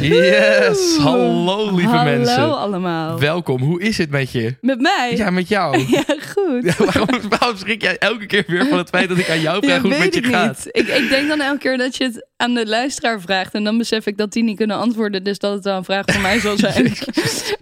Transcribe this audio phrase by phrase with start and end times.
[0.00, 2.58] Yes, hallo lieve Hallo mensen.
[2.58, 3.18] allemaal.
[3.18, 4.56] Welkom, hoe is het met je?
[4.60, 5.12] Met mij?
[5.16, 5.78] Ja, met jou.
[5.90, 6.64] Ja, goed.
[6.64, 9.64] Ja, waarom, waarom schrik jij elke keer weer van het feit dat ik aan jou
[9.64, 10.48] vraag Ja, hoe het met je ik gaat?
[10.64, 10.68] niet.
[10.88, 13.54] Ik, ik denk dan elke keer dat je het aan de luisteraar vraagt.
[13.54, 15.24] En dan besef ik dat die niet kunnen antwoorden.
[15.24, 16.92] Dus dat het wel een vraag voor mij zal zijn.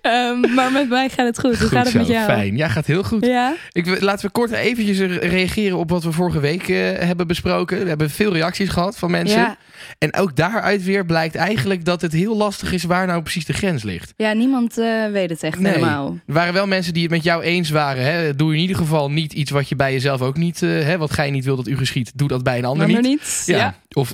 [0.00, 1.50] Ehm, maar met mij gaat het goed.
[1.58, 2.24] Hoe Goed gaat het met jou?
[2.24, 3.26] Fijn, ja, gaat heel goed.
[3.26, 3.54] Ja?
[3.72, 7.82] Ik, laten we kort eventjes re- reageren op wat we vorige week eh, hebben besproken.
[7.82, 9.38] We hebben veel reacties gehad van mensen.
[9.40, 9.56] Ja.
[9.98, 13.52] En ook daaruit weer blijkt eigenlijk dat het heel lastig is waar nou precies de
[13.52, 14.12] grens ligt.
[14.16, 15.72] Ja, niemand eh, weet het echt Nee.
[15.72, 16.18] helemaal.
[16.26, 18.04] Er waren wel mensen die het met jou eens waren.
[18.04, 18.36] Hè?
[18.36, 20.62] Doe in ieder geval niet iets wat je bij jezelf ook niet...
[20.62, 20.98] eh, hè?
[20.98, 23.10] Wat gij niet wil dat u geschiet, doe dat bij een ander Maar niet.
[23.10, 23.42] niet.
[23.46, 23.56] Ja.
[23.56, 23.74] Ja.
[23.92, 24.12] Of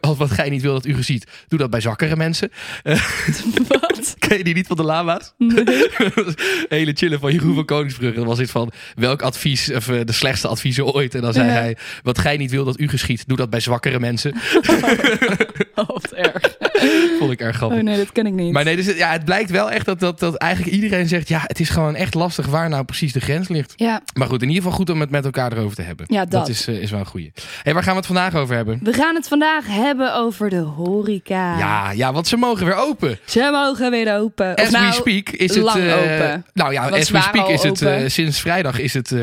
[0.18, 2.50] wat gij niet wil dat u geziet, doe dat bij zwakkere mensen.
[3.68, 4.14] Wat?
[4.18, 5.32] Ken je die niet van de lama's?
[6.68, 8.16] Hele chillen van Jeroen van Koningsbrugge.
[8.18, 11.14] Dat was dit van welk advies, of eh, de slechtste adviezen ooit.
[11.14, 11.52] En dan zei Ja.
[11.52, 14.34] hij, wat gij niet wil dat u geschiet, doe dat bij zwakkere mensen.
[15.74, 16.56] Oh, wat erg.
[17.18, 17.78] Vond ik erg grappig.
[17.78, 18.52] Oh nee, dat ken ik niet.
[18.52, 21.28] Maar nee, dus, het- ja, het blijkt wel echt dat, dat, dat eigenlijk iedereen zegt...
[21.28, 23.72] ja, het is gewoon echt lastig waar nou precies de grens ligt.
[23.76, 26.06] Ja, Maar goed, in ieder geval goed om het met elkaar erover te hebben.
[26.08, 26.48] Ja, dat.
[26.48, 27.32] is, eh, is wel een goeie.
[27.62, 28.78] Hey, waar gaan we het vandaag over hebben?
[28.82, 31.58] we gaan het vandaag hebben over de horeca.
[31.58, 33.18] Ja, ja, want ze mogen weer open.
[33.24, 34.50] Ze mogen weer open.
[34.58, 35.64] Of As nou, we speak is het...
[35.64, 36.44] lang eh, open.
[36.54, 37.82] Nou ja, Want as we speak is het...
[37.82, 39.14] eh, sinds vrijdag is het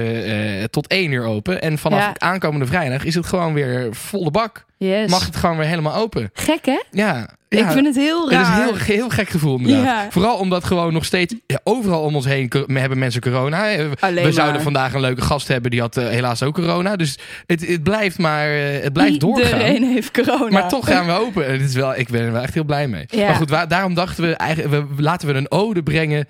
[0.72, 1.62] tot één uur open.
[1.62, 2.14] En vanaf Ja.
[2.18, 4.66] aankomende vrijdag is het gewoon weer volle bak.
[4.86, 5.10] Yes.
[5.12, 6.30] Mag het gewoon weer helemaal open.
[6.34, 6.80] Gek hè?
[6.92, 7.30] Ja.
[7.50, 8.42] Ik vind het heel Het raar.
[8.42, 10.04] is een heel, heel gek gevoel inderdaad.
[10.04, 10.12] Ja.
[10.12, 13.70] Vooral omdat gewoon nog steeds ja, overal om ons heen hebben mensen corona.
[13.72, 14.32] Eh, Alleen We maar.
[14.32, 16.96] zouden vandaag een leuke gast hebben, die had eh, helaas ook corona.
[16.96, 19.46] Dus het, het blijft maar, eh, het blijft doorgaan.
[19.60, 20.50] Iedereen heeft corona.
[20.50, 21.46] Maar toch gaan we open.
[21.48, 23.06] En het is wel, ik ben er wel echt heel blij mee.
[23.16, 26.28] Maar goed, daarom dachten we, eigenlijk, we laten we een ode brengen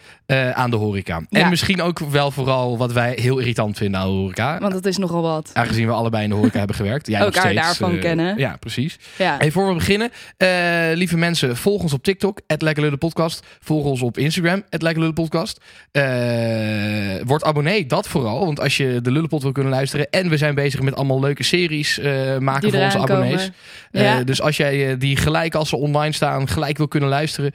[0.53, 1.21] aan de horeca.
[1.29, 4.57] En misschien ook wel vooral wat wij heel irritant vinden aan de horeca.
[4.59, 5.49] Want het is nogal wat.
[5.53, 7.07] Aangezien we allebei in de horeca hebben gewerkt.
[7.07, 8.37] Jij Elkaar daarvan kennen.
[8.45, 8.97] Ja, precies.
[9.17, 9.37] Ja.
[9.37, 10.49] Hey, voor we beginnen, eh,
[10.93, 12.39] lieve mensen, volg ons op TikTok,
[12.99, 13.45] Podcast.
[13.59, 14.63] Volg ons op Instagram,
[15.13, 15.59] Podcast.
[15.91, 16.03] Eh
[17.23, 18.45] word abonnee, dat vooral.
[18.45, 20.09] Want als je de Lullenpot wil kunnen luisteren.
[20.09, 23.49] En we zijn bezig met allemaal leuke series eh, maken voor onze abonnees.
[23.91, 24.23] Ja.
[24.23, 27.51] dus als jij die gelijk als ze online staan, gelijk wil kunnen luisteren,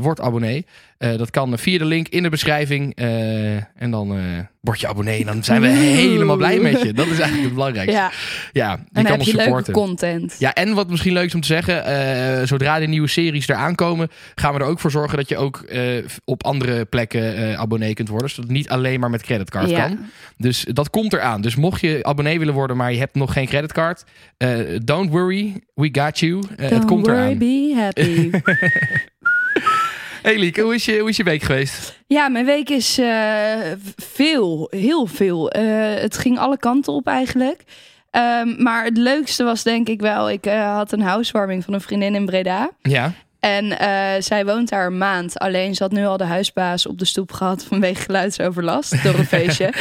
[0.00, 0.66] word abonnee.
[0.98, 2.94] Eh, dat kan via de link in de beschrijving.
[2.94, 4.22] Eh, en dan eh,
[4.60, 5.20] word je abonnee.
[5.20, 6.92] En dan zijn we helemaal blij met je.
[6.92, 7.96] Dat is eigenlijk het belangrijkste.
[7.98, 8.10] ja.
[8.52, 9.72] Ja, je En kan dan heb ons je leuke supporten.
[9.72, 10.36] content.
[10.38, 13.74] Ja, en wat misschien leuk is om te zeggen, eh, zodra de nieuwe series eraan
[13.74, 15.82] komen, gaan we er ook voor zorgen dat je ook eh,
[16.24, 18.30] op andere plekken eh, abonnee kunt worden.
[18.30, 19.86] Zodat het niet alleen maar met creditcard Ja.
[19.86, 19.98] kan.
[20.36, 21.40] Dus dat komt eraan.
[21.40, 24.04] Dus mocht je abonnee willen worden, maar je hebt nog geen creditcard,
[24.36, 24.50] eh,
[24.84, 26.42] don't worry, we got you.
[26.56, 27.38] Eh, het komt worry, eraan.
[27.38, 28.30] be happy.
[30.26, 31.98] Hey Lieke, hoe is, je, hoe is je week geweest?
[32.06, 33.54] ja, mijn week is eh,
[33.96, 34.68] veel.
[34.70, 35.50] Heel veel.
[35.50, 35.62] Eh,
[36.00, 37.62] het ging alle kanten op eigenlijk.
[38.10, 40.30] Ehm, maar het leukste was denk ik wel...
[40.30, 42.70] Ik eh, had een housewarming van een vriendin in Breda.
[42.82, 43.76] Ja, En
[44.22, 45.38] zij woont daar een maand.
[45.38, 49.26] Alleen ze had nu al de huisbaas op de stoep gehad vanwege geluidsoverlast door een
[49.36, 49.72] feestje.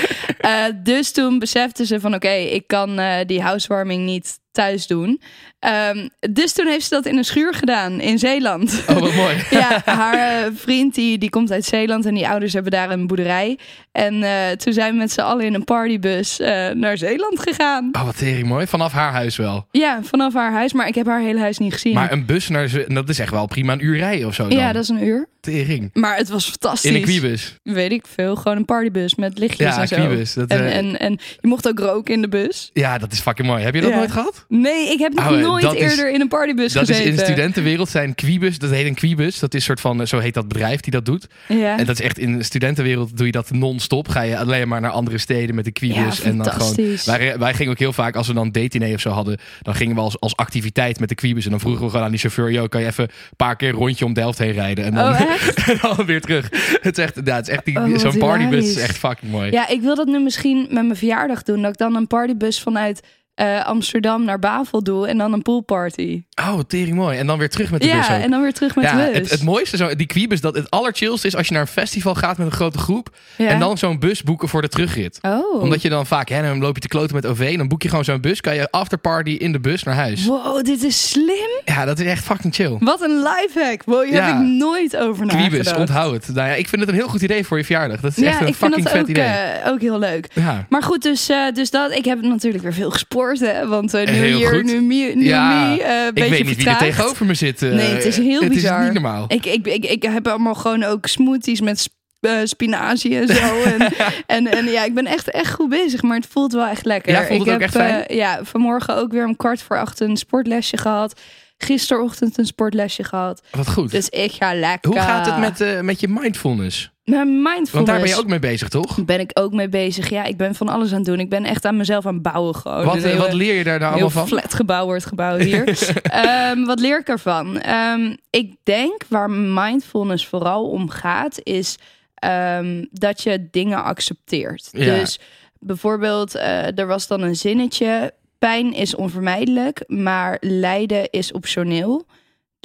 [0.83, 5.21] Dus toen besefte ze van oké, ik kan die housewarming niet thuis doen.
[5.59, 8.83] Ehm, dus toen heeft ze dat in een schuur gedaan in Zeeland.
[8.89, 9.35] oh wat mooi.
[9.49, 10.13] Ja, haar
[10.45, 13.57] eh, vriend die, die komt uit Zeeland en die ouders hebben daar een boerderij.
[13.91, 17.89] En eh, toen zijn we met z'n allen in een partybus eh, naar Zeeland gegaan.
[17.91, 18.67] Oh, wat tering mooi.
[18.67, 19.67] Vanaf haar huis wel.
[19.71, 21.93] Ja, vanaf haar huis, maar ik heb haar hele huis niet gezien.
[21.93, 22.67] Maar een bus naar...
[22.67, 24.57] Ze- Dat is echt wel prima een uur rijden of zo dan.
[24.57, 25.27] ja, dat is een uur.
[25.45, 25.89] Tering.
[25.93, 26.89] Maar het was fantastisch.
[26.91, 27.55] In een quibus.
[27.63, 28.35] Weet ik veel.
[28.35, 29.95] Gewoon een partybus met lichtjes Ja, en zo.
[29.95, 30.33] quibus.
[30.33, 31.11] Dat, En, eh, en, en
[31.41, 32.69] je mocht ook roken in de bus.
[32.73, 33.63] Ja, dat is fucking mooi.
[33.63, 33.95] Heb je dat Ja.
[33.95, 34.45] nooit gehad?
[34.49, 36.87] Nee, ik heb nog Oh, eh, nooit dat is- eerder in een partybus Dat is
[36.89, 37.11] gezeten.
[37.11, 38.57] in de studentenwereld zijn quibus.
[38.59, 39.39] Dat heet een quibus.
[39.39, 41.27] Dat is soort van, eh, zo heet dat bedrijf die dat doet.
[41.47, 41.77] Ja.
[41.77, 44.07] En dat is echt in de studentenwereld doe je dat non-stop.
[44.07, 46.17] Ga je alleen maar naar andere steden met de quibus.
[46.17, 46.75] Ja, en dan gewoon.
[47.05, 49.37] Wij, wij gingen ook heel vaak als we dan date of zo hadden.
[49.61, 51.43] Dan gingen we als, als activiteit met de quibus.
[51.45, 53.69] En dan vroegen we gewoon aan die chauffeur: Yo, kan je even een paar keer
[53.69, 54.85] een rondje om Delft heen rijden?
[54.85, 55.63] En dan, Oh, echt?
[55.69, 56.49] en dan weer terug.
[56.81, 59.51] Het is echt, het is echt die, Oh, zo'n partybus is echt fucking mooi.
[59.51, 61.61] Ja, ik wil dat nu misschien met mijn verjaardag doen.
[61.61, 63.01] Dat ik dan een partybus vanuit
[63.35, 66.23] eh, Amsterdam naar Bavel doe en dan een poolparty.
[66.49, 67.17] Oh, tering mooi.
[67.17, 69.11] En dan weer terug met de bus Ja, en dan weer terug met ja, de
[69.11, 69.17] bus.
[69.17, 72.15] het, het mooiste, zo, die Quibus, dat het allerchillste is als je naar een festival
[72.15, 73.09] gaat met een grote groep.
[73.35, 73.47] Ja.
[73.47, 75.19] En dan zo'n bus boeken voor de terugrit.
[75.21, 75.61] Oh.
[75.61, 77.39] Omdat je dan vaak, hè, dan loop je te kloten met OV.
[77.51, 78.41] En dan boek je gewoon zo'n bus.
[78.41, 80.25] Kan je afterparty in de bus naar huis.
[80.25, 81.49] Wow, dit is slim.
[81.65, 82.75] Ja, dat is echt fucking chill.
[82.79, 83.83] Wat een lifehack.
[83.85, 85.77] Wow, hier heb ik nooit over Quibus, nagedacht.
[85.77, 86.35] onthoud het.
[86.35, 87.99] Nou ja, ik vind het een heel goed idee voor je verjaardag.
[87.99, 89.23] Dat is Ja, echt een ik vind fucking dat vet ook, idee.
[89.25, 90.27] eh, ook heel leuk.
[90.33, 90.65] ja.
[90.69, 91.91] Maar goed, dus, eh, dus dat.
[91.91, 92.91] Ik heb natuurlijk weer veel
[93.39, 93.67] hè.
[93.67, 94.63] Want eh, nu Heel hier, goed.
[94.63, 97.61] nu me, nu Ja, me, eh, Ik beetje weet niet wie er tegenover me zit.
[97.61, 97.69] eh.
[97.71, 98.79] Nee, het is heel Het bizar.
[98.79, 99.25] is niet normaal.
[99.27, 103.61] Ik, ik, ik, ik heb allemaal gewoon ook smoothies met sp- eh, spinazie en zo.
[103.77, 103.93] en,
[104.25, 107.11] en, en ja, ik ben echt, echt goed bezig, maar het voelt wel echt lekker.
[107.11, 108.05] Ja, voelt het ik ook heb, echt fijn?
[108.05, 111.21] eh, ja, vanmorgen ook weer om kwart voor acht een sportlesje gehad.
[111.57, 113.41] Gisterochtend een sportlesje gehad.
[113.51, 113.91] Wat goed.
[113.91, 114.91] Dus ik ga lekker.
[114.91, 116.93] Hoe gaat het met, eh, met je mindfulness?
[117.05, 117.71] Mijn mindfulness?
[117.71, 119.05] Want daar ben je ook mee bezig, toch?
[119.05, 120.09] ben ik ook mee bezig.
[120.09, 121.19] Ja, ik ben van alles aan het doen.
[121.19, 122.85] Ik ben echt aan mezelf aan het bouwen gewoon.
[122.85, 124.27] Wat, Een eh, hele- wat leer je daar nou allemaal van?
[124.27, 125.63] flat gebouw wordt gebouwd hier.
[126.03, 127.59] Ehm, wat leer ik ervan?
[127.59, 131.77] Ehm, ik denk waar mindfulness vooral om gaat, is
[132.15, 134.69] ehm, dat je dingen accepteert.
[134.71, 134.95] Ja.
[134.95, 135.19] Dus
[135.59, 138.13] bijvoorbeeld, eh, er was dan een zinnetje.
[138.39, 142.05] Pijn is onvermijdelijk, maar lijden is optioneel.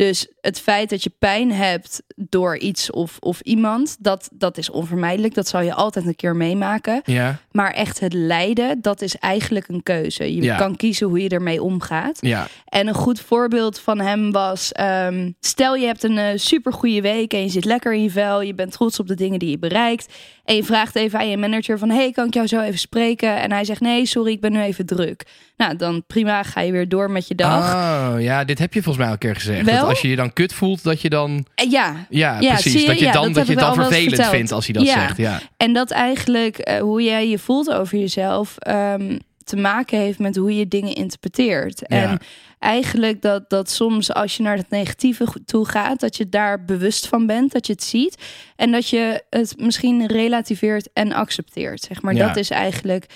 [0.06, 4.70] Dus het feit dat je pijn hebt door iets of, of iemand, dat, dat is
[4.70, 5.35] onvermijdelijk.
[5.35, 7.00] Dat zal je altijd een keer meemaken.
[7.05, 10.35] Ja, Maar echt het lijden, dat is eigenlijk een keuze.
[10.35, 10.56] Je Ja.
[10.56, 12.19] kan kiezen hoe je ermee omgaat.
[12.20, 12.47] ja.
[12.64, 17.00] En een goed voorbeeld van hem was: ehm, stel je hebt een uh, super goede
[17.00, 19.50] week en je zit lekker in je vel, je bent trots op de dingen die
[19.50, 20.14] je bereikt.
[20.44, 23.41] En je vraagt even aan je manager: van hey, kan ik jou zo even spreken?
[23.41, 25.26] En hij zegt: nee, sorry, ik ben nu even druk.
[25.56, 27.75] Nou, dan prima, ga je weer door met je dag.
[27.75, 29.64] Oh, ja, dit heb je volgens mij al een keer gezegd.
[29.64, 29.90] Wel?
[29.91, 31.47] Als je je dan kut voelt, dat je dan...
[31.55, 32.81] En ja, Ja, Ja, precies.
[32.81, 32.87] je?
[32.87, 35.17] dat je dan, dat dat je dan vervelend vindt als hij dat zegt.
[35.17, 35.41] Ja.
[35.57, 40.37] En dat eigenlijk eh, hoe jij je voelt over jezelf ehm, te maken heeft met
[40.37, 41.87] hoe je dingen interpreteert.
[41.87, 42.19] En
[42.59, 47.09] eigenlijk dat, dat soms als je naar het negatieve toe gaat, dat je daar bewust
[47.09, 48.23] van bent, dat je het ziet.
[48.57, 51.83] En dat je het misschien relativeert en accepteert.
[51.83, 52.15] Zeg maar.
[52.15, 53.07] Dat is eigenlijk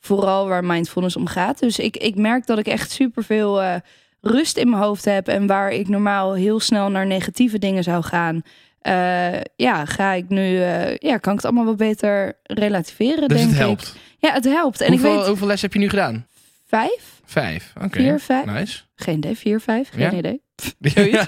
[0.00, 1.58] vooral waar mindfulness om gaat.
[1.58, 3.74] Dus ik, ik merk dat ik echt superveel eh
[4.20, 5.28] rust in mijn hoofd heb.
[5.28, 8.42] En waar ik normaal heel snel naar negatieve dingen zou gaan.
[8.80, 13.38] eh, ja, ga ik nu, eh, ja, kan ik het allemaal wat beter relativeren, Dus
[13.40, 13.92] denk het ik.
[14.18, 14.80] Ja, het helpt.
[14.80, 16.26] En hoeveel, ik weet, hoeveel les heb je nu gedaan?
[16.68, 17.72] vijf, Vijf.
[17.82, 17.98] Oké.
[18.00, 18.78] vier, vijf, Nice.
[18.96, 20.12] geen idee, vier, vijf, geen Ja?
[20.12, 20.40] idee.
[21.12, 21.26] Ja,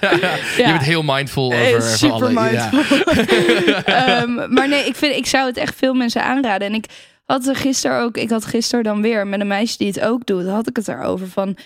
[0.56, 2.32] Je bent heel mindful over, Eh, over super alle...
[2.52, 2.70] Ja.
[2.72, 3.12] mindful.
[3.94, 6.68] Ehm, maar nee, ik, vind, ik zou het echt veel mensen aanraden.
[6.68, 6.84] En ik
[7.24, 10.26] had er gisteren ook, ik had gisteren dan weer met een meisje die het ook
[10.26, 11.56] doet, had ik het erover van.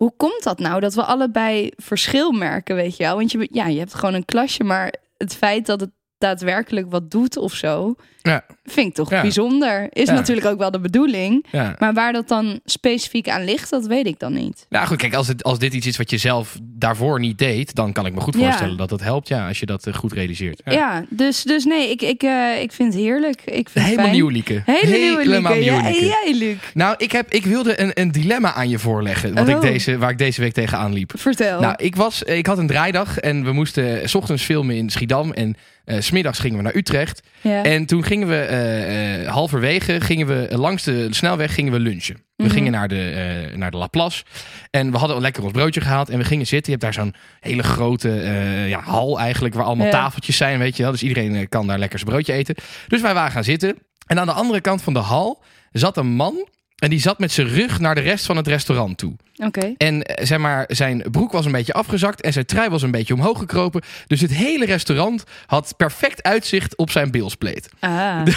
[0.00, 3.16] Hoe komt dat nou dat we allebei verschil merken, weet je wel?
[3.16, 7.10] Want je, ja, je hebt gewoon een klasje, maar het feit dat het daadwerkelijk wat
[7.10, 8.44] doet of zo, Ja.
[8.64, 9.20] vind ik toch Ja.
[9.20, 9.86] bijzonder.
[9.90, 10.14] Is Ja.
[10.14, 11.46] natuurlijk ook wel de bedoeling.
[11.78, 14.66] Maar waar dat dan specifiek aan ligt, dat weet ik dan niet.
[14.68, 17.74] Nou goed, kijk, als, het, als dit iets is wat je zelf daarvoor niet deed,
[17.74, 20.12] dan kan ik me goed voorstellen dat het helpt, ja, als je dat eh, goed
[20.12, 20.60] realiseert.
[20.64, 23.40] Ja, dus, dus nee, ik, ik, eh, ik vind het heerlijk.
[23.44, 24.16] Ik vind Helemaal fijn.
[24.16, 24.62] nieuw, Lieke.
[24.64, 24.86] Hele
[25.18, 26.04] Helemaal nieuw, Ja, Lieke.
[26.04, 26.56] jij, Luc.
[26.74, 29.60] Nou, ik, heb, ik wilde een, een dilemma aan je voorleggen, wat ik Oh.
[29.62, 31.12] deze, waar ik deze week tegenaan liep.
[31.16, 31.60] Vertel.
[31.60, 35.32] Nou, ik, was, ik had een draaidag en we moesten s ochtends filmen in Schiedam
[35.32, 37.22] en eh, s smiddags gingen we naar Utrecht.
[37.40, 37.62] ja.
[37.62, 42.14] En toen gingen we eh, eh, halverwege, gingen we langs de snelweg gingen we lunchen.
[42.36, 42.52] We Mhm.
[42.54, 43.10] gingen naar de,
[43.50, 44.24] eh, naar de La Place
[44.70, 46.72] en we hadden een lekker ons broodje gehaald en we gingen zitten.
[46.72, 49.92] Je hebt daar zo'n hele grote eh, ja, hal eigenlijk, waar allemaal Ja.
[49.92, 50.92] tafeltjes zijn, weet je wel.
[50.92, 52.54] Dus iedereen eh, kan daar lekker zijn broodje eten.
[52.88, 53.76] Dus wij waren gaan zitten.
[54.06, 55.42] En aan de andere kant van de hal
[55.72, 56.48] zat een man
[56.80, 59.16] en die zat met zijn rug naar de rest van het restaurant toe.
[59.36, 59.74] Oké.
[59.76, 62.90] En eh, zeg maar, zijn broek was een beetje afgezakt en zijn trui was een
[62.90, 63.82] beetje omhoog gekropen.
[64.06, 67.68] Dus het hele restaurant had perfect uitzicht op zijn bilspleet.
[67.78, 68.24] Ah.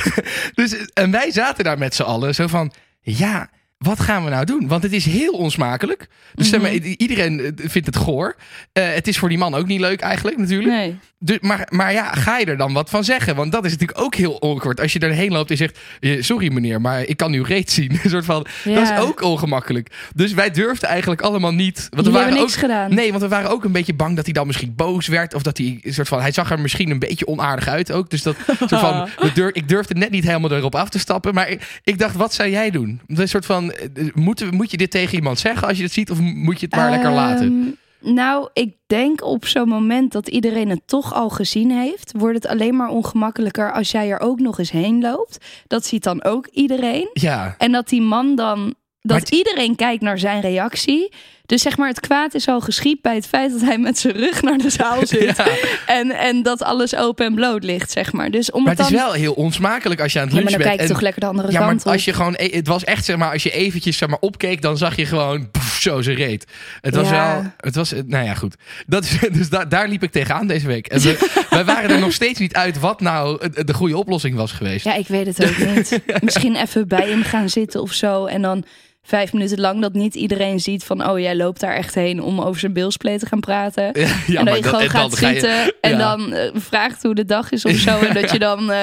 [0.54, 2.72] Dus, en wij zaten daar met z'n allen zo van,
[3.02, 3.50] ja,
[3.84, 4.68] wat gaan we nou doen?
[4.68, 6.08] Want het is heel onsmakelijk.
[6.36, 6.94] Dus zeg maar, Mhm.
[6.98, 8.36] iedereen eh, vindt het goor.
[8.74, 10.70] Eh, het is voor die man ook niet leuk eigenlijk natuurlijk.
[10.74, 10.96] Nee.
[11.20, 13.36] Dus, maar, maar ja, ga je er dan wat van zeggen?
[13.36, 14.80] Want dat is natuurlijk ook heel awkward.
[14.82, 15.80] Als je erheen loopt en zegt,
[16.20, 17.92] sorry meneer, maar ik kan uw reet zien.
[18.04, 18.74] Een soort van, Ja.
[18.76, 19.90] dat is ook ongemakkelijk.
[20.16, 21.88] Dus wij durfden eigenlijk allemaal niet.
[21.90, 22.94] Want we waren hebben ook, niks gedaan.
[22.94, 25.34] Nee, want we waren ook een beetje bang dat hij dan misschien boos werd.
[25.34, 26.22] Of dat hij een soort van.
[26.22, 28.10] Hij zag er misschien een beetje onaardig uit ook.
[28.10, 29.10] Dus dat soort van.
[29.54, 31.34] ik durfde net niet helemaal erop af te stappen.
[31.34, 33.02] Maar ik, ik dacht, wat zou jij doen?
[33.08, 33.73] Een soort van.
[33.74, 36.12] Eh, Moet, moet je dit tegen iemand zeggen als je het ziet?
[36.12, 37.46] Of moet je het maar lekker laten?
[37.46, 42.44] Ehm, Nou, ik denk op zo'n moment dat iedereen het toch al gezien heeft, wordt
[42.44, 45.38] het alleen maar ongemakkelijker als jij er ook nog eens heen loopt.
[45.68, 47.10] Dat ziet dan ook iedereen.
[47.14, 47.56] Ja.
[47.58, 51.12] En dat die man dan dat iedereen kijkt naar zijn reactie.
[51.46, 54.14] Dus zeg maar, het kwaad is al geschied bij het feit dat hij met zijn
[54.14, 55.38] rug naar de zaal zit.
[55.38, 55.48] Ja.
[55.86, 58.32] En, en dat alles open en bloot ligt, zeg maar.
[58.32, 59.06] Dus om Maar het het is dan...
[59.06, 60.88] wel heel onsmakelijk als je aan het ja, maar lunchen dan bent.
[60.88, 61.92] kijk je en- toch lekker de andere ja, maar kant op.
[61.92, 64.62] als je gewoon, e- het was echt zeg maar, als je eventjes zeg maar opkeek,
[64.62, 66.46] dan zag je gewoon poef, zo zijn reet.
[66.82, 67.34] Het was Ja.
[67.34, 68.56] wel, het was, nou ja, goed.
[68.88, 70.88] Dat is, dus da- daar liep ik tegenaan deze week.
[70.88, 74.52] En we, wij waren er nog steeds niet uit wat nou de goede oplossing was
[74.52, 74.86] geweest.
[74.86, 76.00] Ja, ik weet het ook niet.
[76.22, 78.26] Misschien even bij hem gaan zitten of zo.
[78.26, 78.64] En dan
[79.04, 81.10] vijf minuten lang dat niet iedereen ziet van...
[81.10, 83.92] oh, jij loopt daar echt heen om over zijn bilspleet te gaan praten.
[84.28, 85.98] Ja, en dat je dat- gewoon en dan gaat ga je- zitten en ja.
[85.98, 88.00] dan eh, vraagt hoe de dag is of zo.
[88.08, 88.80] En dat je dan eh,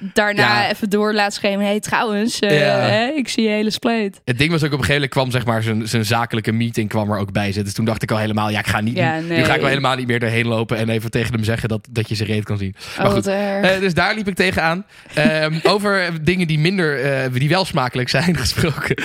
[0.00, 0.68] daarna Ja.
[0.70, 1.64] even door laat schemeren.
[1.64, 2.78] Hé, hey, trouwens, eh, Ja.
[2.78, 4.20] hè, ik zie je hele spleet.
[4.24, 6.88] Het ding was ook op een gegeven moment kwam zeg maar zijn, zijn zakelijke meeting
[6.88, 7.64] kwam er ook bij zitten.
[7.64, 9.68] Dus toen dacht ik al helemaal, ja, ik ga niet, Ja, nu ga ik wel
[9.68, 12.44] helemaal niet meer erheen lopen en even tegen hem zeggen dat, dat je zijn reet
[12.44, 12.74] kan zien.
[12.90, 13.70] Oh, Maar goed, wat erg.
[13.70, 14.84] Eh, dus daar liep ik tegenaan.
[15.14, 18.96] Ehm over dingen die minder, eh, die wel smakelijk zijn gesproken.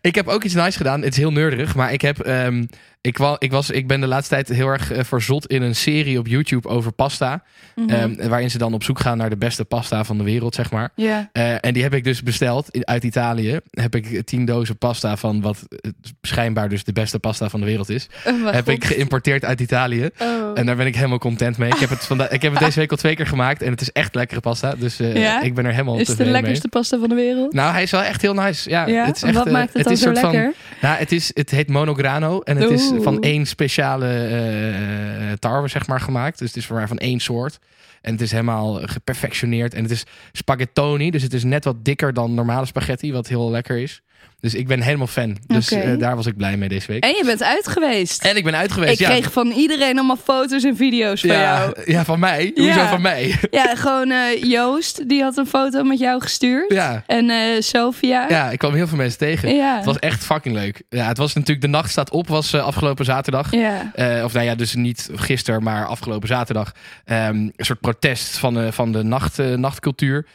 [0.00, 1.02] Ik heb ook iets nice gedaan.
[1.02, 2.18] Het is heel nerdig, maar ik heb.
[2.20, 2.64] ehm,
[3.06, 5.74] ik, wa- ik, was, ik ben de laatste tijd heel erg eh, verzot in een
[5.74, 7.42] serie op YouTube over pasta.
[7.74, 7.88] Mhm.
[7.90, 10.70] Ehm, waarin ze dan op zoek gaan naar de beste pasta van de wereld, zeg
[10.70, 10.90] maar.
[10.96, 13.58] Eh, en die heb ik dus besteld uit Italië.
[13.70, 15.90] Heb ik tien dozen pasta van wat eh,
[16.22, 18.06] schijnbaar dus de beste pasta van de wereld is.
[18.26, 18.74] Oh, heb God.
[18.74, 20.08] ik geïmporteerd uit Italië.
[20.22, 20.50] Oh.
[20.54, 21.70] En daar ben ik helemaal content mee.
[21.70, 23.62] Ik heb het, ik heb het deze week al twee keer gemaakt.
[23.62, 24.74] En het is echt lekkere pasta.
[24.78, 25.42] Dus eh, Ja?
[25.42, 26.42] ik ben er helemaal is het de tevreden mee.
[26.42, 27.52] lekkerste pasta van de wereld?
[27.52, 28.70] Nou, hij is wel echt heel nice.
[28.70, 30.30] Ja, ja, het is echt, wat eh, maakt het, dan is zo lekker?
[30.32, 30.52] Van,
[30.88, 32.40] nou, het, is, het heet monograno.
[32.40, 32.90] En het is.
[33.02, 36.38] Van één speciale eh, tarwe, zeg maar, gemaakt.
[36.38, 37.58] Dus het is maar van één soort.
[38.00, 39.74] En het is helemaal geperfectioneerd.
[39.74, 41.10] En het is spaghettoni.
[41.10, 43.12] Dus het is net wat dikker dan normale spaghetti.
[43.12, 44.02] Wat heel lekker is.
[44.40, 45.36] Dus ik ben helemaal fan.
[45.46, 47.04] Dus eh, daar was ik blij mee deze week.
[47.04, 48.24] En je bent uit geweest.
[48.24, 48.92] En ik ben uit geweest.
[48.92, 49.08] ik ja.
[49.08, 51.74] kreeg van iedereen allemaal foto's en video's van ja, jou.
[51.92, 52.52] ja, van mij.
[52.54, 53.34] Hoezo van mij?
[53.50, 56.72] Ja, gewoon eh, Joost, die had een foto met jou gestuurd.
[56.72, 57.02] Ja.
[57.06, 58.26] En eh Sophia.
[58.28, 59.54] Ja, ik kwam heel veel mensen tegen.
[59.54, 59.76] Ja.
[59.76, 60.82] Het was echt fucking leuk.
[60.88, 63.50] Ja, het was natuurlijk De Nacht staat op, was afgelopen zaterdag.
[63.50, 63.92] Ja.
[64.24, 66.72] Of nou ja, dus niet gisteren, maar afgelopen zaterdag.
[67.04, 70.26] Ehm, een soort protest van de, van de nacht, nachtcultuur.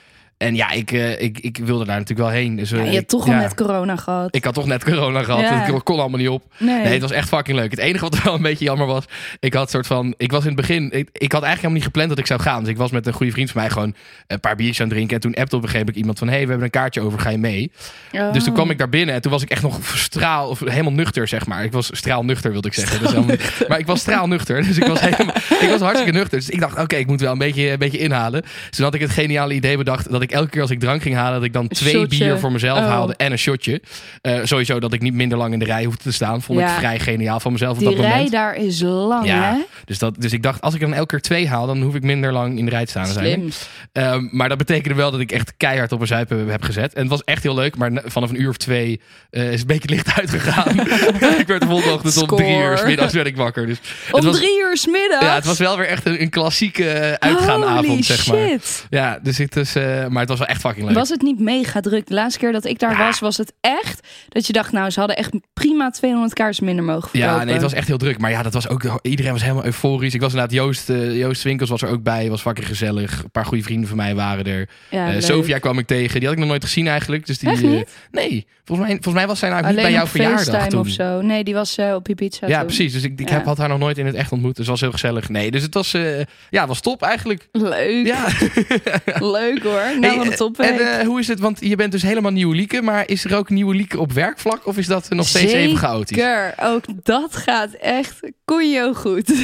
[0.42, 2.56] En ja, ik, eh, ik, ik wilde daar natuurlijk wel heen.
[2.56, 4.36] Dus, Ja, eh, je hebt ik- toch al ja, net corona gehad.
[4.36, 5.42] Ik had toch net corona gehad.
[5.42, 5.66] Ja.
[5.66, 6.44] dus Ik kon allemaal niet op.
[6.58, 6.76] nee.
[6.84, 7.72] Nee, het was echt fucking leuk.
[7.72, 9.06] Het enige wat wel een beetje jammer was,
[9.40, 11.84] ik had soort van, ik was in het begin, ik, ik had eigenlijk helemaal niet
[11.84, 12.60] gepland dat ik zou gaan.
[12.60, 13.96] Dus ik was met een goede vriend van mij gewoon
[14.28, 15.16] een paar biertjes aan het drinken.
[15.16, 17.20] En toen appte op een gegeven moment iemand van, hey, we hebben een kaartje over,
[17.20, 17.72] ga je mee?
[18.12, 18.34] Oh.
[18.34, 20.92] Dus toen kwam ik daar binnen en toen was ik echt nog straal, of helemaal
[20.92, 21.64] nuchter, zeg maar.
[21.64, 23.00] Ik was straalnuchter, wilde ik zeggen.
[23.00, 23.36] Dus helemaal-
[23.68, 26.38] maar ik was straalnuchter, dus ik was, helemaal, ik was hartstikke nuchter.
[26.40, 28.42] Dus ik dacht, oké, ik moet wel een beetje, een beetje inhalen.
[28.42, 31.02] Dus toen had ik het geniale idee bedacht dat ik elke keer als ik drank
[31.02, 32.18] ging halen, dat ik dan twee shotje.
[32.18, 32.88] bier voor mezelf Oh.
[32.88, 33.82] haalde en een shotje.
[34.22, 36.72] Eh, sowieso dat ik niet minder lang in de rij hoefde te staan, vond Ja.
[36.74, 38.16] ik vrij geniaal van mezelf op Die dat moment.
[38.16, 39.60] rij daar is lang, Ja, hè?
[39.86, 42.04] Dus, dat, dus ik dacht, als ik dan elke keer twee haal, dan hoef ik
[42.04, 43.06] minder lang in de rij te staan.
[43.08, 43.50] Slim.
[43.92, 46.94] Ehm, maar dat betekende wel dat ik echt keihard op een zuipen heb gezet.
[46.94, 49.52] En het was echt heel leuk, maar na- vanaf een uur of twee eh, is
[49.52, 50.80] het een beetje licht uitgegaan.
[51.40, 53.66] ik werd de volgende ochtend om drie uur 's middags werd ik wakker.
[53.68, 53.78] Dus
[54.12, 55.26] Om was, drie uur 's middags?
[55.26, 58.38] ja, het was wel weer echt een, een klassieke eh, uitgaanavond, zeg maar.
[58.48, 58.86] shit.
[58.90, 60.96] Ja, dus het is, eh, maar het was wel echt fucking leuk.
[60.96, 62.08] Was het niet mega druk?
[62.08, 63.06] De laatste keer dat ik daar Ja.
[63.06, 66.84] was, was het echt dat je dacht, nou, ze hadden echt prima 200 kaars minder
[66.86, 67.36] mogen verkopen.
[67.38, 68.18] Ja, nee, het was echt heel druk.
[68.20, 70.14] Maar ja, dat was ook, iedereen was helemaal euforisch.
[70.14, 72.30] Ik was inderdaad, Joost, eh, Joost Winkels was er ook bij.
[72.30, 73.24] Was fucking gezellig.
[73.24, 74.70] Een paar goede vrienden van mij waren er.
[74.90, 75.22] Ja.
[75.22, 76.14] Sofia kwam ik tegen.
[76.20, 77.26] Die had ik nog nooit gezien eigenlijk.
[77.26, 77.90] Dus die, Echt niet?
[78.12, 80.80] nee, volgens mij, volgens mij was zij nou niet Alleen bij jouw verjaardag toen.
[80.80, 81.22] of zo.
[81.22, 82.66] Nee, die was op Ibiza Ja, toen.
[82.66, 82.94] precies.
[82.94, 83.36] Dus ik, ik Ja.
[83.36, 84.56] heb, had haar nog nooit in het echt ontmoet.
[84.56, 85.30] Dus was heel gezellig.
[85.30, 86.20] Nee, dus het was, eh,
[86.50, 87.48] ja, was top eigenlijk.
[87.52, 88.06] Leuk.
[88.06, 88.26] Ja.
[89.38, 90.00] Leuk hoor.
[90.00, 90.60] Nou, Hey, een top.
[90.60, 91.40] en eh, hoe is het?
[91.40, 92.82] Want je bent dus helemaal nieuwe lieke.
[92.82, 94.68] Maar is er ook nieuwe lieke op werkvlak?
[94.68, 96.18] Of is dat nog steeds even chaotisch?
[96.18, 96.54] Zeker.
[96.62, 99.32] Ook dat gaat echt koeio goed.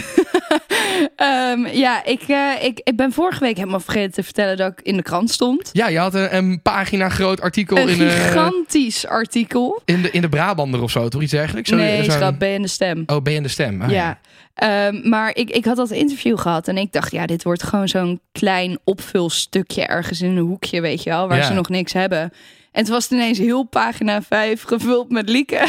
[1.16, 4.82] Ehm, ja, ik, eh, ik, ik ben vorige week helemaal vergeten te vertellen dat ik
[4.82, 5.70] in de krant stond.
[5.74, 9.82] Ja, je had een, een pagina groot artikel Een in, eh, gigantisch artikel.
[9.86, 11.70] in, de, in de Brabander of zo, toch iets dergelijks?
[11.70, 13.04] Zo- nee, ben je in de stem.
[13.06, 13.82] Oh, ben je in de stem?
[13.82, 14.20] Ah, ja.
[14.58, 17.88] Ehm, maar ik, ik had dat interview gehad en ik dacht, ja, dit wordt gewoon
[17.88, 21.44] zo'n klein opvulstukje ergens in een hoekje, weet je wel, waar Ja.
[21.44, 22.20] ze nog niks hebben.
[22.72, 25.60] En het was ineens heel pagina 5 gevuld met lieken.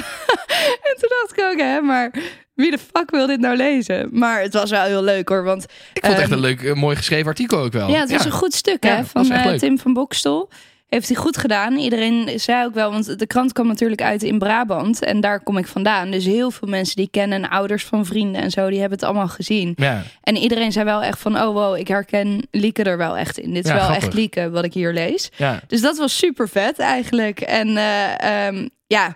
[0.88, 2.10] en toen dacht ik ook, hè, maar
[2.54, 4.08] wie de fuck wil dit nou lezen?
[4.12, 5.70] Maar het was wel heel leuk hoor, want Ik
[6.04, 7.88] vond het echt Ehm, een leuk, eh, mooi geschreven artikel ook wel.
[7.88, 9.52] ja, het was een goed stuk hè, van eh.
[9.58, 10.50] Tim van Bokstel.
[10.88, 11.76] Heeft hij goed gedaan.
[11.76, 15.02] Iedereen zei ook wel, want de krant kwam natuurlijk uit in Brabant.
[15.02, 16.10] En daar kom ik vandaan.
[16.10, 19.06] Dus heel veel mensen die kennen, en ouders van vrienden en zo, die hebben het
[19.08, 19.72] allemaal gezien.
[19.76, 23.38] Ja, En iedereen zei wel echt van, oh wow, ik herken Lieke er wel echt
[23.38, 23.54] in.
[23.54, 24.04] Dit is Ja, wel grappig.
[24.04, 25.30] echt Lieke wat ik hier lees.
[25.36, 25.60] ja.
[25.66, 27.40] Dus dat was super vet eigenlijk.
[27.40, 29.14] En eh, ehm, ja,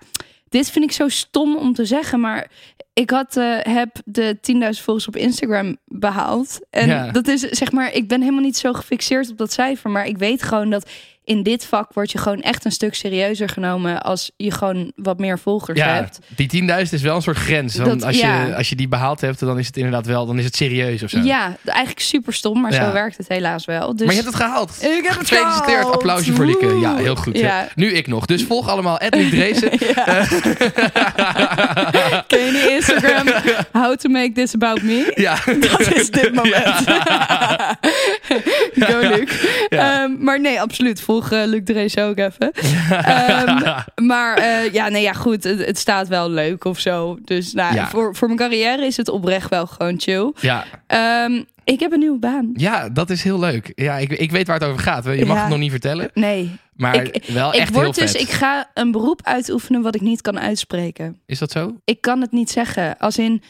[0.48, 2.50] dit vind ik zo stom om te zeggen, maar
[2.92, 6.58] ik had, eh, heb de 10.000 volgers op Instagram behaald.
[6.70, 7.10] En Ja.
[7.10, 10.18] dat is zeg maar, ik ben helemaal niet zo gefixeerd op dat cijfer, maar ik
[10.18, 10.90] weet gewoon dat
[11.24, 15.18] in dit vak word je gewoon echt een stuk serieuzer genomen als je gewoon wat
[15.18, 16.18] meer volgers Ja, hebt.
[16.36, 17.76] die 10.000 is wel een soort grens.
[17.76, 18.42] Want Dat- als, ja.
[18.44, 21.02] je, als je die behaald hebt, dan is het inderdaad wel, dan is het serieus
[21.02, 21.18] of zo.
[21.18, 22.86] Ja, eigenlijk super stom, maar Ja.
[22.86, 23.96] zo werkt het helaas wel.
[23.96, 24.76] Dus Maar je hebt het gehaald.
[24.80, 26.78] Ik heb het Gefeliciteerd, applausje voor Lieke.
[26.80, 27.38] Ja, heel goed.
[27.38, 27.68] Ja.
[27.74, 28.26] Nu ik nog.
[28.26, 29.70] Dus volg allemaal Edwin Dreesen.
[32.26, 33.26] Ken je die Instagram?
[33.72, 35.12] How to make this about me?
[35.14, 35.38] Ja.
[35.70, 36.84] Dat is dit moment.
[38.86, 39.46] Go, Luc.
[39.68, 40.02] Ja.
[40.02, 41.00] Ehm, maar nee, absoluut.
[41.00, 42.52] Volg eh, Luc de Race ook even.
[42.90, 43.80] Ehm,
[44.12, 45.44] maar eh, ja, nee, ja, goed.
[45.44, 47.18] Het, het staat wel leuk of zo.
[47.24, 47.88] Dus nou, Ja.
[47.88, 50.32] voor, voor mijn carrière is het oprecht wel gewoon chill.
[50.40, 50.64] Ja.
[50.86, 52.50] Ehm, ik heb een nieuwe baan.
[52.54, 53.72] ja, dat is heel leuk.
[53.74, 55.04] Ja, ik, ik weet waar het over gaat.
[55.04, 55.40] Je mag Ja.
[55.42, 56.10] het nog niet vertellen.
[56.14, 58.20] Nee, Maar Ik- wel ik echt word heel dus, vet.
[58.20, 61.20] ik ga een beroep uitoefenen wat ik niet kan uitspreken.
[61.26, 61.76] Is dat zo?
[61.84, 63.42] Ik kan het niet zeggen, als in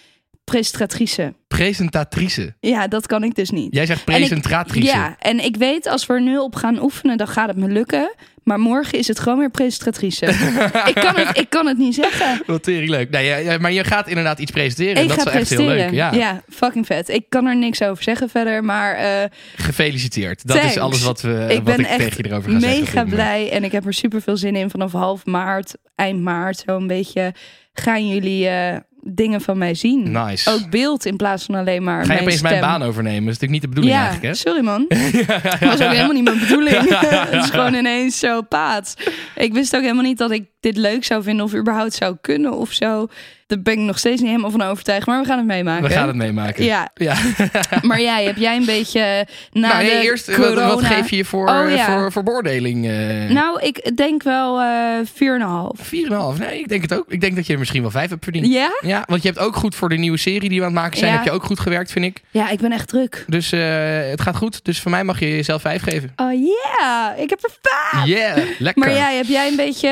[0.44, 1.34] presentatrice.
[1.48, 2.54] Presentatrice.
[2.60, 3.74] Ja, dat kan ik dus niet.
[3.74, 4.86] Jij zegt En ik- presentatrice.
[4.86, 7.68] Ja, en ik weet als we er nu op gaan oefenen, dan gaat het me
[7.68, 8.14] lukken.
[8.42, 10.26] Maar morgen is het gewoon weer presentatrice.
[10.94, 12.42] ik, kan het, ik kan het niet zeggen.
[12.46, 13.10] Wat tering leuk.
[13.10, 14.94] Nee, ja, ja, maar je gaat inderdaad iets presenteren.
[14.96, 15.90] en ik dat ga is echt heel leuk.
[15.90, 16.42] Ja.
[16.48, 17.08] fucking vet.
[17.08, 20.46] Ik kan er niks over zeggen verder, maar eh, Gefeliciteerd.
[20.46, 20.74] Dat Thanks.
[20.74, 22.78] is alles wat, we, ik wat ben ik echt tegen je erover ga zeggen.
[22.78, 23.14] op mega dit moment.
[23.14, 23.50] blij.
[23.50, 24.70] En ik heb er super veel zin in.
[24.70, 27.34] Vanaf half maart, eind maart, zo een beetje
[27.72, 30.10] gaan jullie eh, dingen van mij zien.
[30.10, 30.50] Nice.
[30.50, 33.24] Ook beeld in plaats van alleen maar Ga je opeens mijn baan overnemen?
[33.24, 34.40] Dat is natuurlijk niet de bedoeling ja, eigenlijk, hè?
[34.40, 34.86] sorry man.
[35.60, 36.98] Dat was ook helemaal niet mijn bedoeling.
[37.30, 38.94] Het is gewoon ineens zo paad.
[39.36, 42.52] Ik wist ook helemaal niet dat ik dit leuk zou vinden of überhaupt zou kunnen
[42.52, 43.08] of zo.
[43.46, 45.88] Daar ben ik nog steeds niet helemaal van overtuigd, maar we gaan het meemaken.
[45.88, 46.64] We gaan het meemaken.
[46.64, 47.16] Ja, Ja.
[47.82, 50.66] maar jij, heb jij een beetje na nou, nee, eerst, wat, corona...
[50.66, 51.84] wat geef je voor, Oh, ja.
[51.84, 52.86] voor, voor beoordeling?
[52.88, 55.80] eh Nou, ik denk wel eh 4,5.
[56.34, 56.38] 4,5.
[56.38, 57.04] Nee, ik denk het ook.
[57.08, 58.46] Ik denk dat je er misschien wel 5 hebt verdiend.
[58.46, 58.70] Ja?
[58.80, 60.98] Ja, want je hebt ook goed voor de nieuwe serie die we aan het maken
[60.98, 61.10] zijn.
[61.10, 61.16] Ja.
[61.16, 62.20] Heb je ook goed gewerkt, vind ik.
[62.30, 63.24] Ja, ik ben echt druk.
[63.26, 63.60] Dus eh,
[64.10, 64.64] het gaat goed.
[64.64, 66.12] Dus voor mij mag je jezelf 5 geven.
[66.16, 68.04] Oh yeah, ik heb er vijf.
[68.06, 68.84] Yeah, lekker.
[68.84, 69.90] Maar jij, heb jij een beetje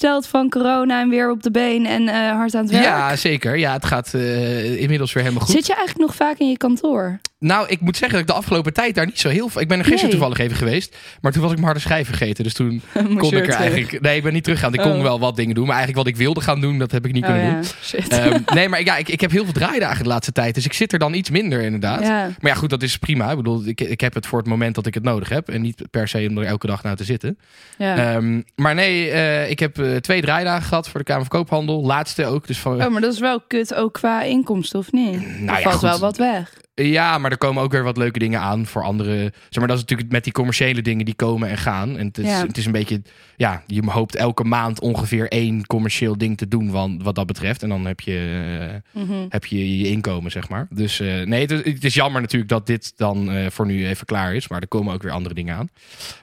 [0.00, 2.84] hersteld van corona en weer op de been en eh, hard aan het werk?
[2.84, 3.56] Ja, zeker.
[3.58, 5.54] Ja, het gaat eh, inmiddels weer helemaal goed.
[5.54, 7.18] Zit je eigenlijk nog vaak in je kantoor?
[7.38, 9.60] Nou, ik moet zeggen dat ik de afgelopen tijd daar niet zo heel veel...
[9.60, 10.18] Ik ben er gisteren Nee.
[10.18, 10.96] toevallig even geweest.
[11.20, 12.44] Maar toen was ik mijn harde schijf vergeten.
[12.44, 13.54] Dus toen kon ik er terug?
[13.54, 14.00] eigenlijk...
[14.00, 14.74] Nee, ik ben niet teruggegaan.
[14.74, 15.02] Ik kon Oh.
[15.02, 15.66] wel wat dingen doen.
[15.66, 17.64] Maar eigenlijk wat ik wilde gaan doen, dat heb ik niet Oh kunnen ja, doen.
[17.82, 18.08] shit.
[18.08, 20.54] Ehm, nee, maar ja, ik, ik heb heel veel draaidagen de laatste tijd.
[20.54, 22.02] Dus ik zit er dan iets minder inderdaad.
[22.02, 22.30] ja.
[22.40, 23.30] Maar ja, goed, dat is prima.
[23.30, 25.48] Ik bedoel, ik, ik heb het voor het moment dat ik het nodig heb.
[25.48, 27.38] En niet per se om er elke dag naar te zitten.
[27.78, 27.96] ja.
[28.14, 31.84] Ehm, maar nee, eh, ik heb twee draaidagen gehad voor de Kamer van Koophandel.
[31.84, 32.46] Laatste ook.
[32.46, 35.20] Dus van, Oh, maar dat is wel kut ook qua inkomsten, of niet?
[35.40, 35.82] Nou er ja, valt goed.
[35.88, 36.62] wel wat weg.
[36.76, 39.32] Ja, maar er komen ook weer wat leuke dingen aan voor andere.
[39.48, 41.96] Zeg maar, dat is natuurlijk met die commerciële dingen die komen en gaan.
[41.98, 42.46] En het is, Ja.
[42.46, 43.02] het is een beetje,
[43.36, 47.62] ja, je hoopt elke maand ongeveer één commercieel ding te doen wat, wat dat betreft.
[47.62, 49.26] En dan heb je, eh, Mhm.
[49.28, 50.66] heb je je inkomen, zeg maar.
[50.70, 53.86] Dus eh, nee, het is, het is jammer natuurlijk dat dit dan eh, voor nu
[53.86, 54.48] even klaar is.
[54.48, 55.68] Maar er komen ook weer andere dingen aan.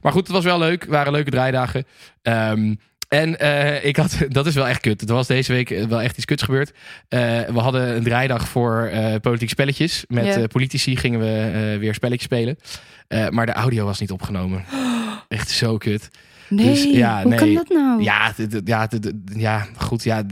[0.02, 0.82] Maar goed, het was wel leuk.
[0.82, 1.86] Het waren leuke draaidagen.
[2.21, 2.74] Ehm,
[3.12, 5.02] en eh, ik had, dat is wel echt kut.
[5.02, 6.71] Er was deze week wel echt iets kuts gebeurd.
[7.08, 10.04] Eh, we hadden een draaidag voor eh politiek spelletjes.
[10.08, 12.58] Met politici gingen we weer spelletjes spelen.
[13.30, 14.63] Maar de audio was niet opgenomen.
[15.28, 16.10] Echt zo kut.
[16.50, 17.39] Nee, Dus, ja, hoe nee.
[17.39, 18.04] kan dat nou?
[18.04, 18.34] Ja,
[18.65, 18.88] ja,
[19.36, 20.04] ja goed.
[20.04, 20.24] Ja,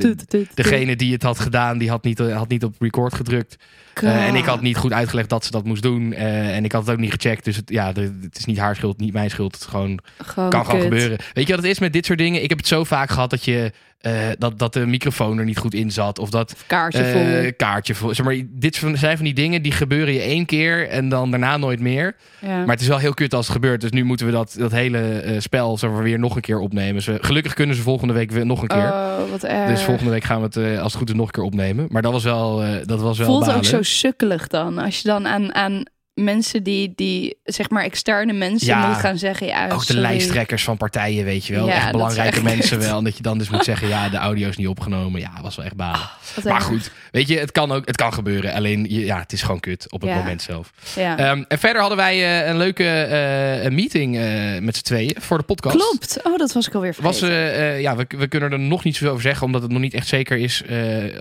[0.53, 3.57] degene die het had gedaan, die had niet, had niet op record gedrukt.
[4.03, 6.13] Eh, en ik had niet goed uitgelegd dat ze dat moest doen.
[6.13, 7.45] Eh, en ik had het ook niet gecheckt.
[7.45, 9.51] Dus het, ja, de- het is niet haar schuld, niet mijn schuld.
[9.51, 11.17] Het is gewoon Gewoon kan gewoon gebeuren.
[11.33, 12.43] Weet je wat het is met dit soort dingen?
[12.43, 15.57] Ik heb het zo vaak gehad dat je eh, dat, dat de microfoon er niet
[15.57, 16.19] goed in zat.
[16.19, 17.51] Of dat Kaartje eh, vol.
[17.57, 18.13] kaartje vol.
[18.13, 21.57] Zeg maar, dit zijn van die dingen die gebeuren je één keer en dan daarna
[21.57, 22.15] nooit meer.
[22.39, 22.57] Ja.
[22.57, 23.81] Maar het is wel heel kut als het gebeurt.
[23.81, 26.59] Dus nu moeten we dat, dat hele eh, spel zeg maar, weer nog een keer
[26.59, 27.01] opnemen.
[27.01, 28.77] Ze, gelukkig kunnen ze volgende week weer nog een keer.
[28.91, 29.69] Oh, wat erg.
[29.69, 31.87] dus volgende week gaan we het als het goed is nog een keer opnemen.
[31.89, 33.55] Maar dat was wel, dat was wel Voelt balen.
[33.55, 34.77] ook zo sukkelig dan.
[34.77, 35.83] Als je dan aan, aan
[36.23, 38.93] mensen die, die, zeg maar, externe mensen Ja.
[38.93, 39.47] gaan zeggen.
[39.47, 41.67] Ja, Ook de lijsttrekkers van partijen, weet je wel.
[41.67, 42.97] Ja, echt belangrijke echt mensen wel.
[42.97, 45.21] En dat je dan dus moet zeggen, ja, de audio is niet opgenomen.
[45.21, 46.09] Ja, was wel echt balen.
[46.35, 48.53] Wat maar goed, weet je, het kan ook, het kan gebeuren.
[48.53, 50.15] Alleen, ja, het is gewoon kut op het Ja.
[50.15, 50.71] moment zelf.
[50.95, 51.17] Ja.
[51.17, 54.23] Ehm, en verder hadden wij eh, een leuke eh, meeting eh,
[54.61, 55.75] met z'n tweeën voor de podcast.
[55.75, 56.19] Klopt.
[56.23, 57.53] Oh, dat was ik alweer Was, vergeten.
[57.53, 59.93] eh, ja, we, we kunnen er nog niet zoveel over zeggen, omdat het nog niet
[59.93, 60.63] echt zeker is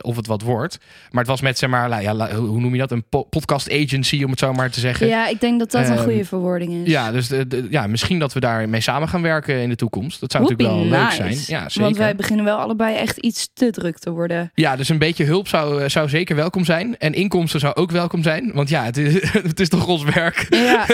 [0.01, 0.79] of het wat wordt.
[1.11, 2.91] Maar het was met, zeg maar, la- ja, hoe hoe noem je dat?
[2.91, 4.87] Een po- podcast agency, om het zo maar te zeggen.
[4.99, 6.91] Ja, ik denk dat dat een ehm, goede verwoording is.
[6.93, 10.21] Ja, dus de, de- ja, misschien dat we daarmee samen gaan werken in de toekomst.
[10.21, 11.29] Dat zou Would natuurlijk wel leuk zijn.
[11.59, 11.81] Ja, zeker.
[11.83, 14.51] Want wij beginnen wel allebei echt iets te druk te worden.
[14.55, 16.97] Ja, dus een beetje hulp zou, eh, zou zeker welkom zijn.
[16.99, 18.51] En inkomsten zou ook welkom zijn.
[18.55, 20.47] Want ja, het is, het is toch ons werk.
[20.51, 20.87] Ja,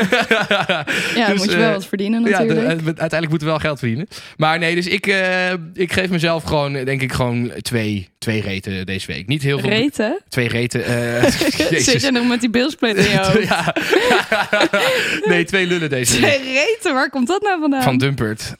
[1.14, 2.80] ja Dus, moet je wel eh, wat verdienen Ja, de- natuurlijk.
[2.80, 4.06] eh, uiteindelijk moeten we wel geld verdienen.
[4.36, 5.06] Maar nee, dus ik,
[5.74, 9.26] ik geef mezelf gewoon, denk ik, gewoon twee, twee reten deze week.
[9.26, 9.68] Niet heel veel.
[9.68, 10.20] Reten?
[10.28, 10.84] Twee reten.
[10.84, 11.24] eh,
[11.80, 13.42] Zit je nog met die beeldsplate in je hoofd?
[13.48, 13.73] Ja,
[15.30, 16.40] nee, twee lullen deze week.
[16.44, 17.82] Reten, waar komt dat nou vandaan?
[17.82, 18.54] Van Dumpert.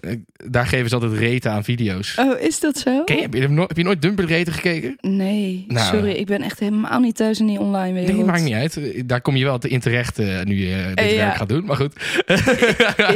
[0.47, 2.15] Daar geven ze altijd reten aan video's.
[2.19, 3.05] Oh, is dat zo?
[3.05, 4.97] Ken je, heb, je, no- heb je nooit Dumpert reten gekeken?
[5.01, 5.97] Nee, Nou.
[5.97, 8.17] sorry, ik ben echt helemaal niet thuis in die online wereld.
[8.17, 8.79] Nee, maakt niet uit.
[9.09, 11.17] Daar kom je wel te- in terecht eh, nu je dit Eh, ja.
[11.17, 11.65] werk gaat doen.
[11.65, 11.93] Maar goed.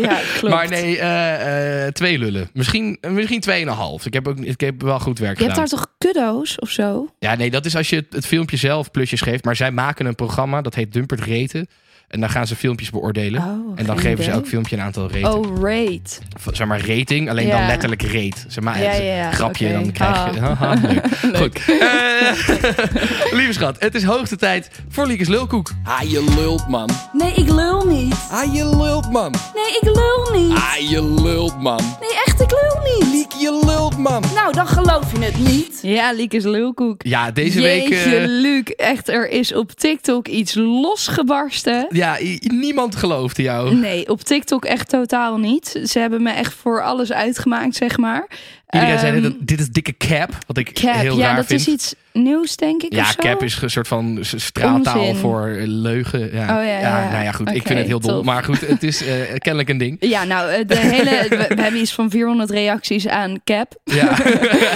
[0.02, 0.54] Ja, klopt.
[0.54, 2.50] Maar nee, eh, eh, twee lullen.
[2.52, 4.06] Misschien, misschien tweeënhalf.
[4.06, 5.68] Ik heb, ook, ik heb wel goed werk Je hebt gedaan.
[5.70, 7.08] daar toch kuddo's of zo?
[7.18, 9.44] Ja, nee, dat is als je het, het filmpje zelf plusjes geeft.
[9.44, 11.68] Maar zij maken een programma, dat heet Dumpert Reten.
[12.08, 13.40] En dan gaan ze filmpjes beoordelen.
[13.42, 15.32] Oh, en dan geven ze elk filmpje een aantal raten.
[15.38, 16.10] Oh, rate.
[16.40, 17.58] V- Zeg maar rating, alleen Ja.
[17.58, 18.36] dan letterlijk rate.
[18.48, 19.74] Zeg maar, Ja, het ja, ja, grapje, oké.
[19.82, 20.40] dan krijg je...
[20.40, 20.60] Ah.
[20.60, 20.74] Haha,
[21.32, 21.60] leuk.
[21.60, 21.60] Goed.
[21.80, 25.70] Eh, lieve schat, het is hoogste tijd voor Liekes Lulkoek.
[25.84, 26.90] Ah, je lult, man.
[27.12, 28.14] Nee, ik lul niet.
[28.30, 29.30] Ah, je lult, man.
[29.54, 30.56] Nee, ik lul niet.
[30.56, 31.80] Ah, je lult, man.
[32.00, 33.12] Nee, echt, ik lul niet.
[33.12, 34.24] Liek, je lult, man.
[34.34, 35.78] Nou, dan geloof je het niet.
[35.82, 37.02] Ja, Liek is lulkoek.
[37.06, 37.88] Ja, deze week...
[37.88, 41.86] Jeetje, eh, Luc, echt, er is op TikTok iets losgebarsten.
[41.98, 43.74] Ja, niemand geloofde jou.
[43.74, 45.80] Nee, op TikTok echt totaal niet.
[45.84, 48.26] Ze hebben me echt voor alles uitgemaakt, zeg maar.
[48.70, 50.38] Iedereen zei, Ehm, dit, dit is dikke cap.
[50.46, 51.60] Wat ik Cap, heel ja, raar dat vind.
[51.60, 52.92] is iets nieuws, denk ik.
[52.94, 53.14] Ja, of zo?
[53.20, 55.16] cap is een soort van s- straaltaal Onzin.
[55.16, 56.20] voor leugen.
[56.20, 56.42] Ja.
[56.42, 57.10] Oh, ja, ja, ja.
[57.10, 57.48] Nou ja, goed.
[57.54, 58.10] ik vind het heel dom.
[58.10, 58.24] top.
[58.24, 59.96] Maar goed, het is eh, kennelijk een ding.
[60.14, 63.74] Ja, nou, eh, de hele, we, we hebben iets van 400 reacties aan Cap.
[63.84, 63.94] Ja.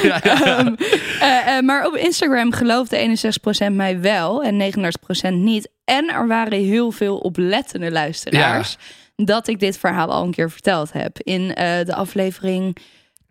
[0.02, 0.42] ja, ja.
[0.58, 0.74] Ehm,
[1.20, 2.96] eh, maar op Instagram geloofde
[3.70, 5.68] 61% mij wel en 39% niet.
[5.84, 8.76] En er waren heel veel oplettende luisteraars
[9.16, 11.48] dat ik dit verhaal al een keer verteld heb in
[11.84, 12.76] de aflevering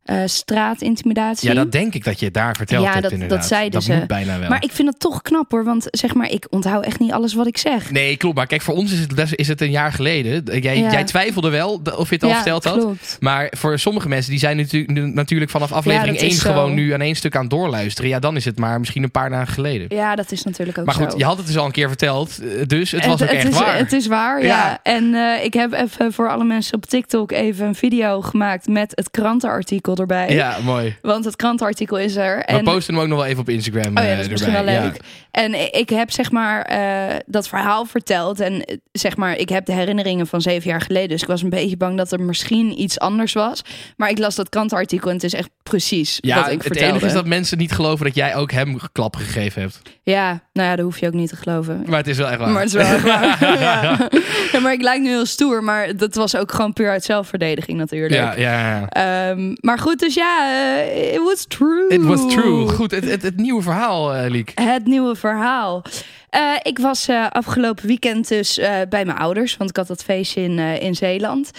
[0.03, 1.49] eh, Straatintimidatie.
[1.49, 3.37] ja, dat denk ik dat je het daar verteld Ja, hebt dat- inderdaad.
[3.39, 3.93] dat zeiden dat ze.
[3.93, 4.49] moet bijna wel.
[4.49, 7.33] Maar ik vind het toch knap hoor, want zeg maar, ik onthoud echt niet alles
[7.33, 7.91] wat ik zeg.
[7.91, 8.35] Nee, klopt.
[8.35, 10.61] Maar kijk, voor ons is het, is het een jaar geleden.
[10.61, 10.91] Jij, Ja.
[10.91, 12.77] jij twijfelde wel of je het al ja, verteld had.
[12.77, 13.17] klopt.
[13.19, 16.49] Maar voor sommige mensen, die zijn natuurlijk, natuurlijk vanaf aflevering dat is 1 zo.
[16.51, 18.09] gewoon nu aan één stuk aan het doorluisteren.
[18.09, 19.87] Ja, dan is het maar misschien een paar dagen geleden.
[19.97, 21.17] Ja, dat is natuurlijk ook maar goed, zo.
[21.17, 22.39] je had het dus al een keer verteld.
[22.39, 23.77] eh, Dus het was ook echt is, waar.
[23.77, 24.47] Het is waar, ja.
[24.47, 24.79] Ja.
[24.83, 28.91] En eh, ik heb even voor alle mensen op TikTok even een video gemaakt met
[28.95, 30.29] het krantenartikel erbij.
[30.29, 30.97] Ja, mooi.
[31.01, 32.37] Want het krantenartikel is er.
[32.37, 33.97] We En, posten hem ook nog wel even op Instagram.
[33.97, 34.99] oh ja, eh, dat is misschien wel leuk.
[35.31, 38.39] En ik heb zeg maar eh, dat verhaal verteld.
[38.39, 41.09] En eh, zeg maar, ik heb de herinneringen van zeven jaar geleden.
[41.09, 43.61] Dus ik was een beetje bang dat er misschien iets anders was.
[43.97, 46.89] Maar ik las dat krantenartikel en het is echt precies Ja, wat ik het vertelde.
[46.89, 49.81] enige is dat mensen niet geloven dat jij ook hem klappen gegeven hebt.
[50.03, 51.83] Ja, nou ja, dat hoef je ook niet te geloven.
[51.87, 52.49] Maar het is wel echt waar.
[52.49, 53.37] Maar het is wel echt waar.
[53.59, 54.09] ja.
[54.51, 55.63] ja, maar ik lijk nu heel stoer.
[55.63, 58.13] Maar dat was ook gewoon puur uit zelfverdediging natuurlijk.
[58.13, 58.89] ja, ja, ja.
[58.89, 61.87] Ehm, maar goed, dus ja, eh, it was true.
[61.89, 62.67] It was true.
[62.67, 64.51] Goed, het, het, het nieuwe verhaal, eh Liek.
[64.55, 65.83] Het nieuwe verhaal.
[66.29, 68.55] Eh, ik was afgelopen weekend dus
[68.89, 71.51] bij mijn ouders, want ik had dat feestje in, in Zeeland.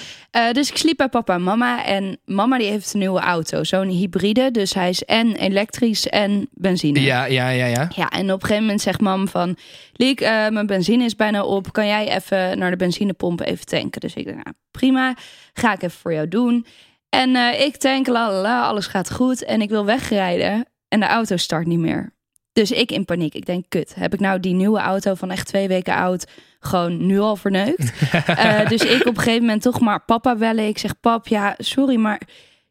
[0.52, 1.84] Dus ik sliep bij papa en mama.
[1.84, 4.50] En mama die heeft een nieuwe auto, zo'n hybride.
[4.50, 7.00] Dus hij is en elektrisch en benzine.
[7.00, 7.88] Ja, ja, ja, ja.
[7.94, 9.56] Ja, en op een gegeven moment zegt mam van...
[9.92, 11.72] Liek, mijn benzine is bijna op.
[11.72, 14.00] Kan jij even naar de benzinepomp even tanken?
[14.00, 15.14] Dus ik denk, nou, prima.
[15.52, 16.66] Ga ik even voor jou doen.
[17.14, 19.44] En eh, ik tank, la la alles gaat goed.
[19.44, 22.14] En ik wil wegrijden en de auto start niet meer.
[22.52, 23.34] Dus ik in paniek.
[23.34, 26.26] Ik denk, kut, heb ik nou die nieuwe auto van echt twee weken oud...
[26.60, 27.92] gewoon nu al verneukt?
[28.26, 30.66] Eh, dus ik op een gegeven moment toch maar papa bellen.
[30.66, 32.20] Ik zeg, pap, ja, sorry, maar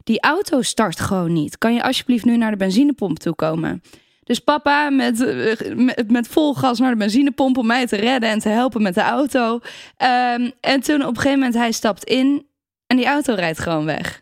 [0.03, 1.57] die auto start gewoon niet.
[1.57, 3.81] Kan je alsjeblieft nu naar de benzinepomp toe komen?
[4.23, 8.29] Dus papa met, eh, met, met vol gas naar de benzinepomp om mij te redden
[8.29, 9.59] en te helpen met de auto.
[9.97, 12.45] Ehm, en toen op een gegeven moment hij stapt in
[12.87, 14.21] en die auto rijdt gewoon weg.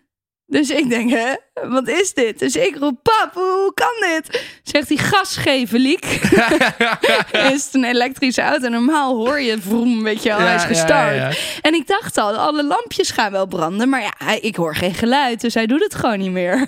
[0.50, 2.40] Dus ik denk, hè, wat is dit?
[2.40, 4.44] Dus ik roep, pap, hoe kan dit?
[4.64, 6.06] Zegt hij, gas geven, Liek.
[7.54, 8.68] is het een elektrische auto.
[8.70, 11.16] Normaal hoor je vroom, weet je wel, hij is gestart.
[11.16, 11.32] ja, ja.
[11.62, 13.90] En ik dacht al, alle lampjes gaan wel branden.
[13.90, 16.68] Maar ja, ik hoor geen geluid, dus hij doet het gewoon niet meer.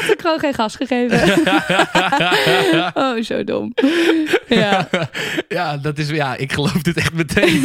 [0.00, 1.42] Had ik gewoon geen gas gegeven.
[3.04, 3.74] oh, zo dom.
[4.48, 4.88] Ja.
[5.48, 7.56] Ja, dat is, ja, ik geloof dit echt meteen.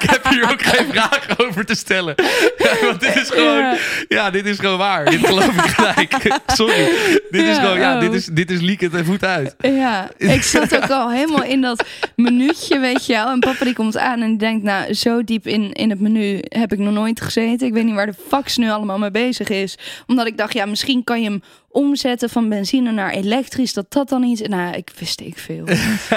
[0.00, 2.14] ik heb hier ook geen vraag over te stellen.
[2.80, 3.76] Want dit is gewoon.
[4.08, 4.30] Ja.
[4.30, 5.04] dit is gewoon waar.
[5.10, 6.40] Dit geloof ik gelijk.
[6.46, 6.84] Sorry.
[7.30, 8.00] Dit is gewoon, ja, oh.
[8.00, 9.54] dit is, dit is liek het en voet uit.
[9.58, 11.84] Ja, ik zat ook al helemaal in dat
[12.16, 13.28] minuutje, weet je wel.
[13.28, 16.40] En papa die komt aan en die denkt, nou, zo diep in, in het menu
[16.42, 17.66] heb ik nog nooit gezeten.
[17.66, 19.78] Ik weet niet waar de fax nu allemaal mee bezig is.
[20.06, 23.72] Omdat ik dacht, ja, misschien kan je hem omzetten van benzine naar elektrisch.
[23.72, 24.40] Dat dat dan iets...
[24.40, 25.64] Nou, ik wist ik veel.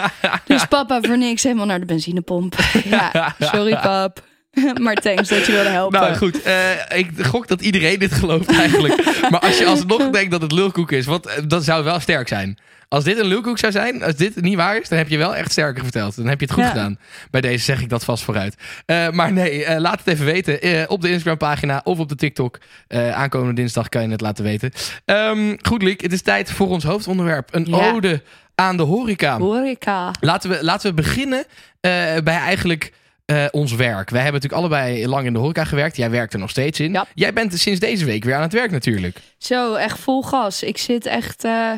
[0.46, 2.56] dus papa voor niks helemaal naar de benzinepomp.
[2.84, 4.28] Ja, sorry pap.
[4.84, 6.00] maar thanks dat je wilde helpen.
[6.02, 6.54] Nou goed, eh,
[6.96, 9.04] ik gok dat iedereen dit gelooft eigenlijk.
[9.32, 12.28] maar als je alsnog denkt dat het lulkoek is, wat, eh, dat zou wel sterk
[12.28, 12.58] zijn.
[12.88, 15.36] Als dit een lulkoek zou zijn, als dit niet waar is, dan heb je wel
[15.36, 16.16] echt sterker verteld.
[16.16, 16.70] Dan heb je het goed Ja.
[16.70, 17.00] gedaan.
[17.32, 18.56] Bij deze zeg ik dat vast vooruit.
[18.86, 20.90] Eh, maar nee, laat het even weten.
[20.90, 22.58] op de Instagram pagina of op de TikTok.
[23.14, 24.72] Aankomende dinsdag kan je het laten weten.
[25.06, 27.50] Ehm, goed, Liek, het is tijd voor ons hoofdonderwerp.
[27.56, 27.92] Een Ja.
[27.92, 28.22] ode
[28.56, 29.38] aan de horeca.
[29.38, 30.12] Horeca.
[30.20, 31.44] Laten we, laten we beginnen
[32.24, 32.94] bij eigenlijk
[33.30, 34.10] eh, ons werk.
[34.10, 35.96] Wij hebben natuurlijk allebei lang in de horeca gewerkt.
[35.98, 36.92] Jij werkt er nog steeds in.
[36.92, 37.06] Ja.
[37.14, 39.18] Jij bent sinds deze week weer aan het werk natuurlijk.
[39.38, 40.64] Zo, echt vol gas.
[40.64, 41.44] Ik zit echt...
[41.44, 41.72] eh,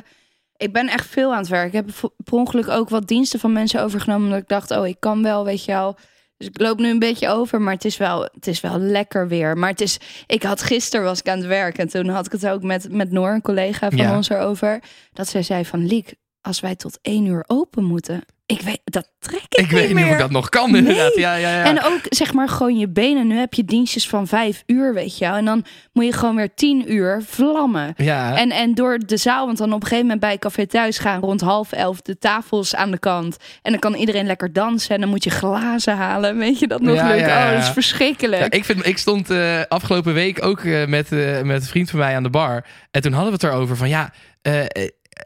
[0.58, 1.68] ik ben echt veel aan het werk.
[1.68, 1.86] Ik heb
[2.24, 4.24] per ongeluk ook wat diensten van mensen overgenomen.
[4.26, 5.98] Omdat ik dacht, oh, ik kan wel, weet je wel.
[6.38, 9.28] Dus ik loop nu een beetje over, maar het is wel, het is wel lekker
[9.28, 9.58] weer.
[9.58, 12.32] Maar het is, ik had gisteren was ik aan het werk en toen had ik
[12.32, 14.16] het ook met, met Noor, een collega van Ja.
[14.16, 14.80] ons erover.
[15.14, 19.12] Dat zij zei van, Liek, als wij tot één uur open moeten, ik weet, dat
[19.20, 20.06] trek ik, Ik weet niet meer.
[20.06, 20.82] of ik dat nog kan Nee.
[20.82, 21.16] inderdaad.
[21.16, 21.64] Ja, ja, ja.
[21.64, 23.28] En ook zeg maar gewoon je benen.
[23.28, 25.36] Nu heb je dienstjes van vijf uur, weet je wel.
[25.36, 27.94] En dan moet je gewoon weer tien uur vlammen.
[27.98, 28.38] ja.
[28.38, 31.20] En, en door de zaal, want dan op een gegeven moment bij Café Thuis gaan
[31.22, 33.38] rond half elf de tafels aan de kant.
[33.62, 36.38] En dan kan iedereen lekker dansen en dan moet je glazen halen.
[36.38, 37.20] Weet je dat nog Ja, leuk?
[37.20, 37.46] ja, ja.
[37.48, 38.54] Oh, dat is verschrikkelijk.
[38.54, 42.00] Ik, vind, ik stond eh, afgelopen week ook eh, met, eh, met een vriend van
[42.00, 42.66] mij aan de bar.
[42.92, 44.14] En toen hadden we het erover van ja,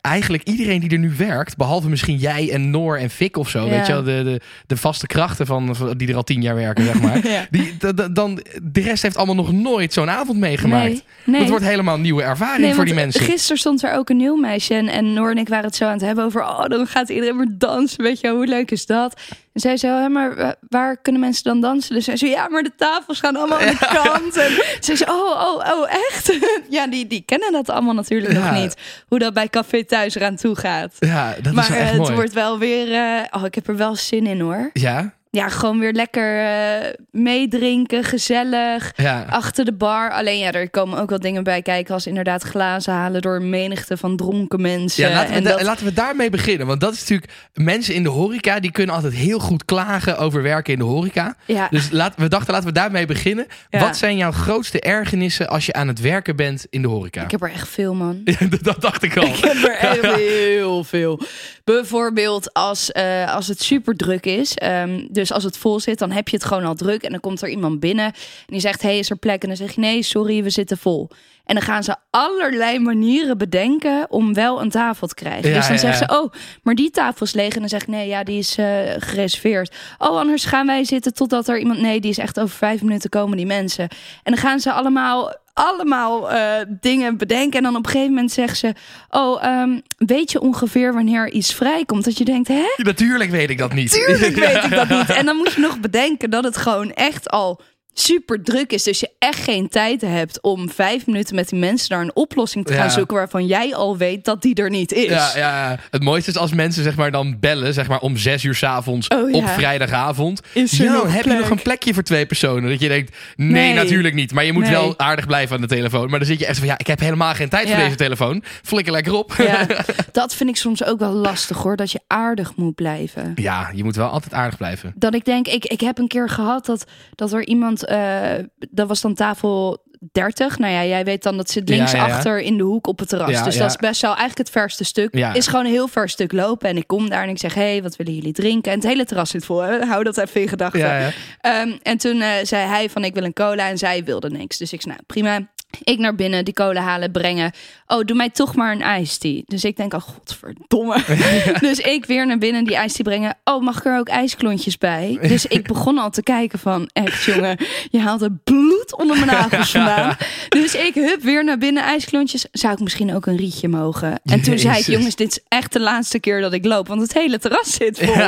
[0.05, 3.63] eigenlijk iedereen die er nu werkt, behalve misschien jij en Noor en Fik of zo,
[3.65, 3.69] Ja.
[3.69, 6.85] weet je wel, de, de, de vaste krachten van, die er al tien jaar werken,
[6.85, 7.27] zeg maar.
[7.35, 7.45] Ja.
[7.49, 10.83] Die, da- dan, de rest heeft allemaal nog nooit zo'n avond meegemaakt.
[10.89, 11.39] Nee, nee.
[11.39, 13.21] Dat wordt helemaal een nieuwe ervaring Nee, voor die mensen.
[13.25, 15.85] Gisteren stond er ook een nieuw meisje en, en Noor en ik waren het zo
[15.85, 16.41] aan het hebben over...
[16.41, 19.21] oh, dan gaat iedereen maar dansen, weet je hoe leuk is dat?
[19.55, 21.95] En zij zei, hè, maar wa- waar kunnen mensen dan dansen?
[21.95, 24.37] Dus zij zei, ja, maar de tafels gaan allemaal aan de kant.
[24.37, 26.37] En zij zei, oh, oh, oh, echt?
[26.69, 28.75] ja, die, die kennen dat allemaal natuurlijk nog niet.
[29.07, 30.93] Hoe dat bij Café Thuis eraan toe gaat.
[30.99, 32.13] Ja, dat maar is echt eh, het mooi.
[32.13, 32.93] wordt wel weer...
[32.93, 34.69] eh, oh, ik heb er wel zin in, hoor.
[34.73, 39.25] Ja, Ja, gewoon weer lekker eh, meedrinken, gezellig ja.
[39.29, 40.11] achter de bar.
[40.11, 43.49] Alleen ja, er komen ook wel dingen bij kijken als inderdaad glazen halen door een
[43.49, 45.09] menigte van dronken mensen.
[45.09, 46.67] Ja, laten we, en dat, laten we daarmee beginnen.
[46.67, 47.31] Want dat is natuurlijk...
[47.53, 51.35] Mensen in de horeca, die kunnen altijd heel goed klagen over werken in de horeca.
[51.45, 53.47] ja, Dus laat, we dachten, laten we daarmee beginnen.
[53.69, 53.79] Ja.
[53.79, 57.23] Wat zijn jouw grootste ergernissen als je aan het werken bent in de horeca?
[57.23, 58.21] ik heb er echt veel, man.
[58.49, 59.25] Dat, dat dacht ik al.
[59.25, 61.19] Ik heb er echt heel veel.
[61.65, 64.53] Bijvoorbeeld als, eh, als het super druk is.
[64.53, 67.03] ehm, dus als het vol zit, dan heb je het gewoon al druk.
[67.03, 68.13] En dan komt er iemand binnen en
[68.47, 69.41] die zegt: Hey, is er plek?
[69.41, 71.09] En dan zeg je: Nee, sorry, we zitten vol.
[71.45, 75.49] En dan gaan ze allerlei manieren bedenken om wel een tafel te krijgen.
[75.49, 76.13] Ja, dus dan ja, zeggen ja.
[76.13, 76.31] ze: Oh,
[76.63, 77.53] maar die tafel is leeg.
[77.53, 78.65] En dan zeg ik: Nee, ja, die is eh,
[78.97, 79.75] gereserveerd.
[79.97, 81.81] Oh, anders gaan wij zitten totdat er iemand.
[81.81, 83.87] Nee, die is echt over vijf minuten komen die mensen.
[84.23, 87.57] En dan gaan ze allemaal allemaal eh, dingen bedenken.
[87.57, 88.73] En dan op een gegeven moment zeggen ze...
[89.09, 92.05] Oh, ehm, weet je ongeveer wanneer iets vrijkomt?
[92.05, 92.63] Dat je denkt, hè?
[92.77, 93.91] Natuurlijk weet ik dat niet.
[93.91, 95.09] Tuurlijk weet ik dat niet.
[95.09, 97.61] En dan moet je nog bedenken dat het gewoon echt al
[97.97, 98.83] super druk is.
[98.83, 102.65] Dus je echt geen tijd hebt om vijf minuten met die mensen naar een oplossing
[102.65, 102.89] te gaan Ja.
[102.91, 103.15] zoeken...
[103.17, 105.05] waarvan jij al weet dat die er niet is.
[105.09, 108.43] Ja, ja, het mooiste is als mensen zeg maar, dan bellen, zeg maar om zes
[108.43, 109.37] uur 's avonds Oh, ja.
[109.37, 110.41] op vrijdagavond.
[110.53, 112.69] Is er Yo, heb je nog een plekje voor twee personen?
[112.69, 113.73] Dat je denkt, nee, Nee.
[113.73, 114.33] natuurlijk niet.
[114.33, 114.71] Maar je moet Nee.
[114.71, 116.09] wel aardig blijven aan de telefoon.
[116.09, 118.43] Maar dan zit je echt van, ja, ik heb helemaal geen tijd voor deze telefoon.
[118.63, 119.33] Flikker lekker op.
[119.37, 119.65] Ja,
[120.11, 123.31] dat vind ik soms ook wel lastig hoor, dat je aardig moet blijven.
[123.35, 124.93] Ja, je moet wel altijd aardig blijven.
[124.95, 128.87] dat ik denk, ik, ik heb een keer gehad dat, dat er iemand, eh, dat
[128.87, 130.59] was dan tafel 30.
[130.59, 132.13] Nou ja, jij weet dan dat zit links ja, ja.
[132.13, 133.43] achter in de hoek op het terras.
[133.43, 135.13] Dus dat is best wel eigenlijk het verste stuk.
[135.13, 136.69] Is gewoon een heel ver stuk lopen.
[136.69, 138.71] En ik kom daar en ik zeg, hey, wat willen jullie drinken?
[138.71, 139.59] En het hele terras zit vol.
[139.59, 139.85] Hè?
[139.91, 141.13] Hou dat even in gedachten.
[141.41, 143.69] Ehm, en toen eh, zei hij van, ik wil een cola.
[143.69, 144.57] En zij wilde niks.
[144.57, 145.47] Dus ik zei, nou prima.
[145.83, 147.51] Ik naar binnen, die cola halen, brengen.
[147.87, 149.41] Oh, doe mij toch maar een tea.
[149.45, 151.03] Dus ik denk, oh godverdomme.
[151.59, 153.37] dus ik weer naar binnen die tea brengen.
[153.43, 155.17] Oh, mag ik er ook ijsklontjes bij?
[155.35, 157.57] Dus ik begon al te kijken van, echt jongen,
[157.89, 160.15] je haalt het bloed onder mijn nagels vandaan.
[160.49, 162.45] Dus ik hup weer naar binnen, ijsklontjes.
[162.51, 164.19] Zou ik misschien ook een rietje mogen?
[164.23, 166.87] En toen zei ik, jongens, dit is echt de laatste keer dat ik loop.
[166.87, 168.23] Want het hele terras zit vol.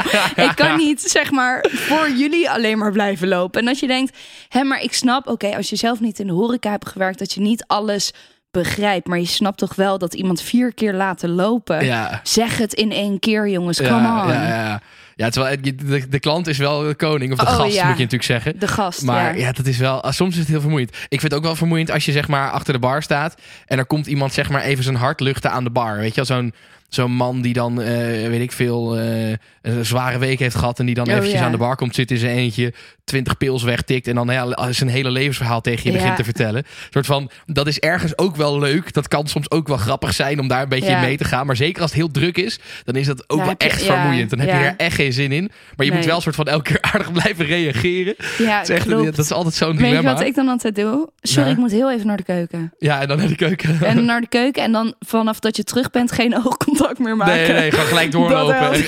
[0.45, 3.61] Ik kan niet, zeg maar, voor jullie alleen maar blijven lopen.
[3.61, 4.17] En als je denkt,
[4.49, 7.33] hè, maar ik snap, oké, als je zelf niet in de horeca hebt gewerkt, dat
[7.33, 8.13] je niet alles
[8.51, 9.07] begrijpt.
[9.07, 11.85] Maar je snapt toch wel dat iemand vier keer laten lopen.
[11.85, 12.19] Ja.
[12.23, 13.77] Zeg het in één keer, jongens.
[13.77, 14.31] Come ja, on.
[14.31, 14.81] Ja, ja.
[15.15, 17.87] ja terwijl het- de, de klant is wel de koning, of de Oh, gast ja.
[17.87, 18.59] moet je natuurlijk zeggen.
[18.59, 19.45] De gast, Maar ja.
[19.45, 19.51] ja.
[19.51, 20.01] dat is wel.
[20.03, 20.89] ah, Soms is het heel vermoeiend.
[20.89, 23.35] Ik vind het ook wel vermoeiend als je zeg maar achter de bar staat.
[23.65, 25.97] En er komt iemand zeg maar even zijn hart luchten aan de bar.
[25.97, 26.53] Weet je wel, zo'n.
[26.89, 27.95] Zo'n man die dan, eh,
[28.27, 29.29] weet ik veel, eh,
[29.61, 30.79] een zware week heeft gehad.
[30.79, 31.45] En die dan Oh, eventjes ja.
[31.45, 32.73] aan de bar komt zitten in zijn eentje.
[33.07, 34.07] 20 pils wegtikt.
[34.07, 35.97] En dan ja, zijn hele levensverhaal tegen je Ja.
[35.97, 36.57] begint te vertellen.
[36.57, 38.93] Een soort van, dat is ergens ook wel leuk.
[38.93, 40.95] Dat kan soms ook wel grappig zijn om daar een beetje Ja.
[40.95, 41.45] in mee te gaan.
[41.45, 44.29] Maar zeker als het heel druk is, dan is dat ook wel echt vermoeiend.
[44.29, 45.51] Dan heb je er echt geen zin in.
[45.75, 48.15] Maar je moet wel een soort van elke keer aardig blijven reageren.
[48.37, 50.13] Ja, Het is echt, dat is altijd zo'n Weet je dilemma.
[50.13, 51.09] wat ik dan altijd doe?
[51.21, 52.73] Sorry, ik moet heel even naar de keuken.
[52.79, 53.81] Ja, en dan naar de keuken.
[53.81, 57.35] En naar de keuken en dan vanaf dat je terug bent geen oogcontact meer maken.
[57.35, 58.83] Nee, nee, gewoon gelijk Dat doorlopen.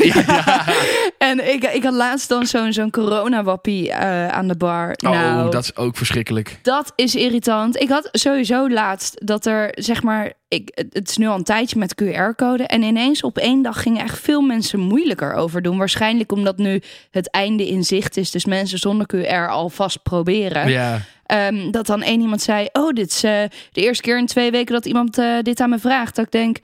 [1.17, 4.95] En ik, ik had laatst dan zo'n zo'n coronawappie eh, aan de bar.
[5.05, 6.59] Oh, nou, dat is ook verschrikkelijk.
[6.61, 7.81] dat is irritant.
[7.81, 11.79] Ik had sowieso laatst dat er, zeg maar, ik, het- is nu al een tijdje
[11.79, 12.63] met QR-code.
[12.63, 15.77] En ineens op één dag gingen echt veel mensen moeilijker over doen.
[15.77, 18.31] Waarschijnlijk omdat nu het einde in zicht is.
[18.31, 20.69] Dus mensen zonder QR alvast proberen.
[20.69, 21.01] Ja.
[21.25, 23.31] Ehm, dat dan één iemand zei: Oh, dit is eh,
[23.71, 26.15] de eerste keer in twee weken dat iemand eh, dit aan me vraagt.
[26.15, 26.57] Dat ik denk.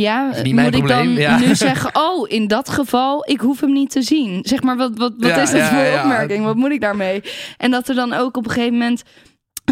[0.00, 1.38] Ja, is niet mijn moet ik dan ja.
[1.38, 4.40] nu zeggen, oh, in dat geval, ik hoef hem niet te zien.
[4.42, 6.44] Zeg maar, wat, wat, wat Ja, is dat ja, voor opmerking?
[6.44, 7.22] Wat moet ik daarmee?
[7.56, 9.02] En dat er dan ook op een gegeven moment,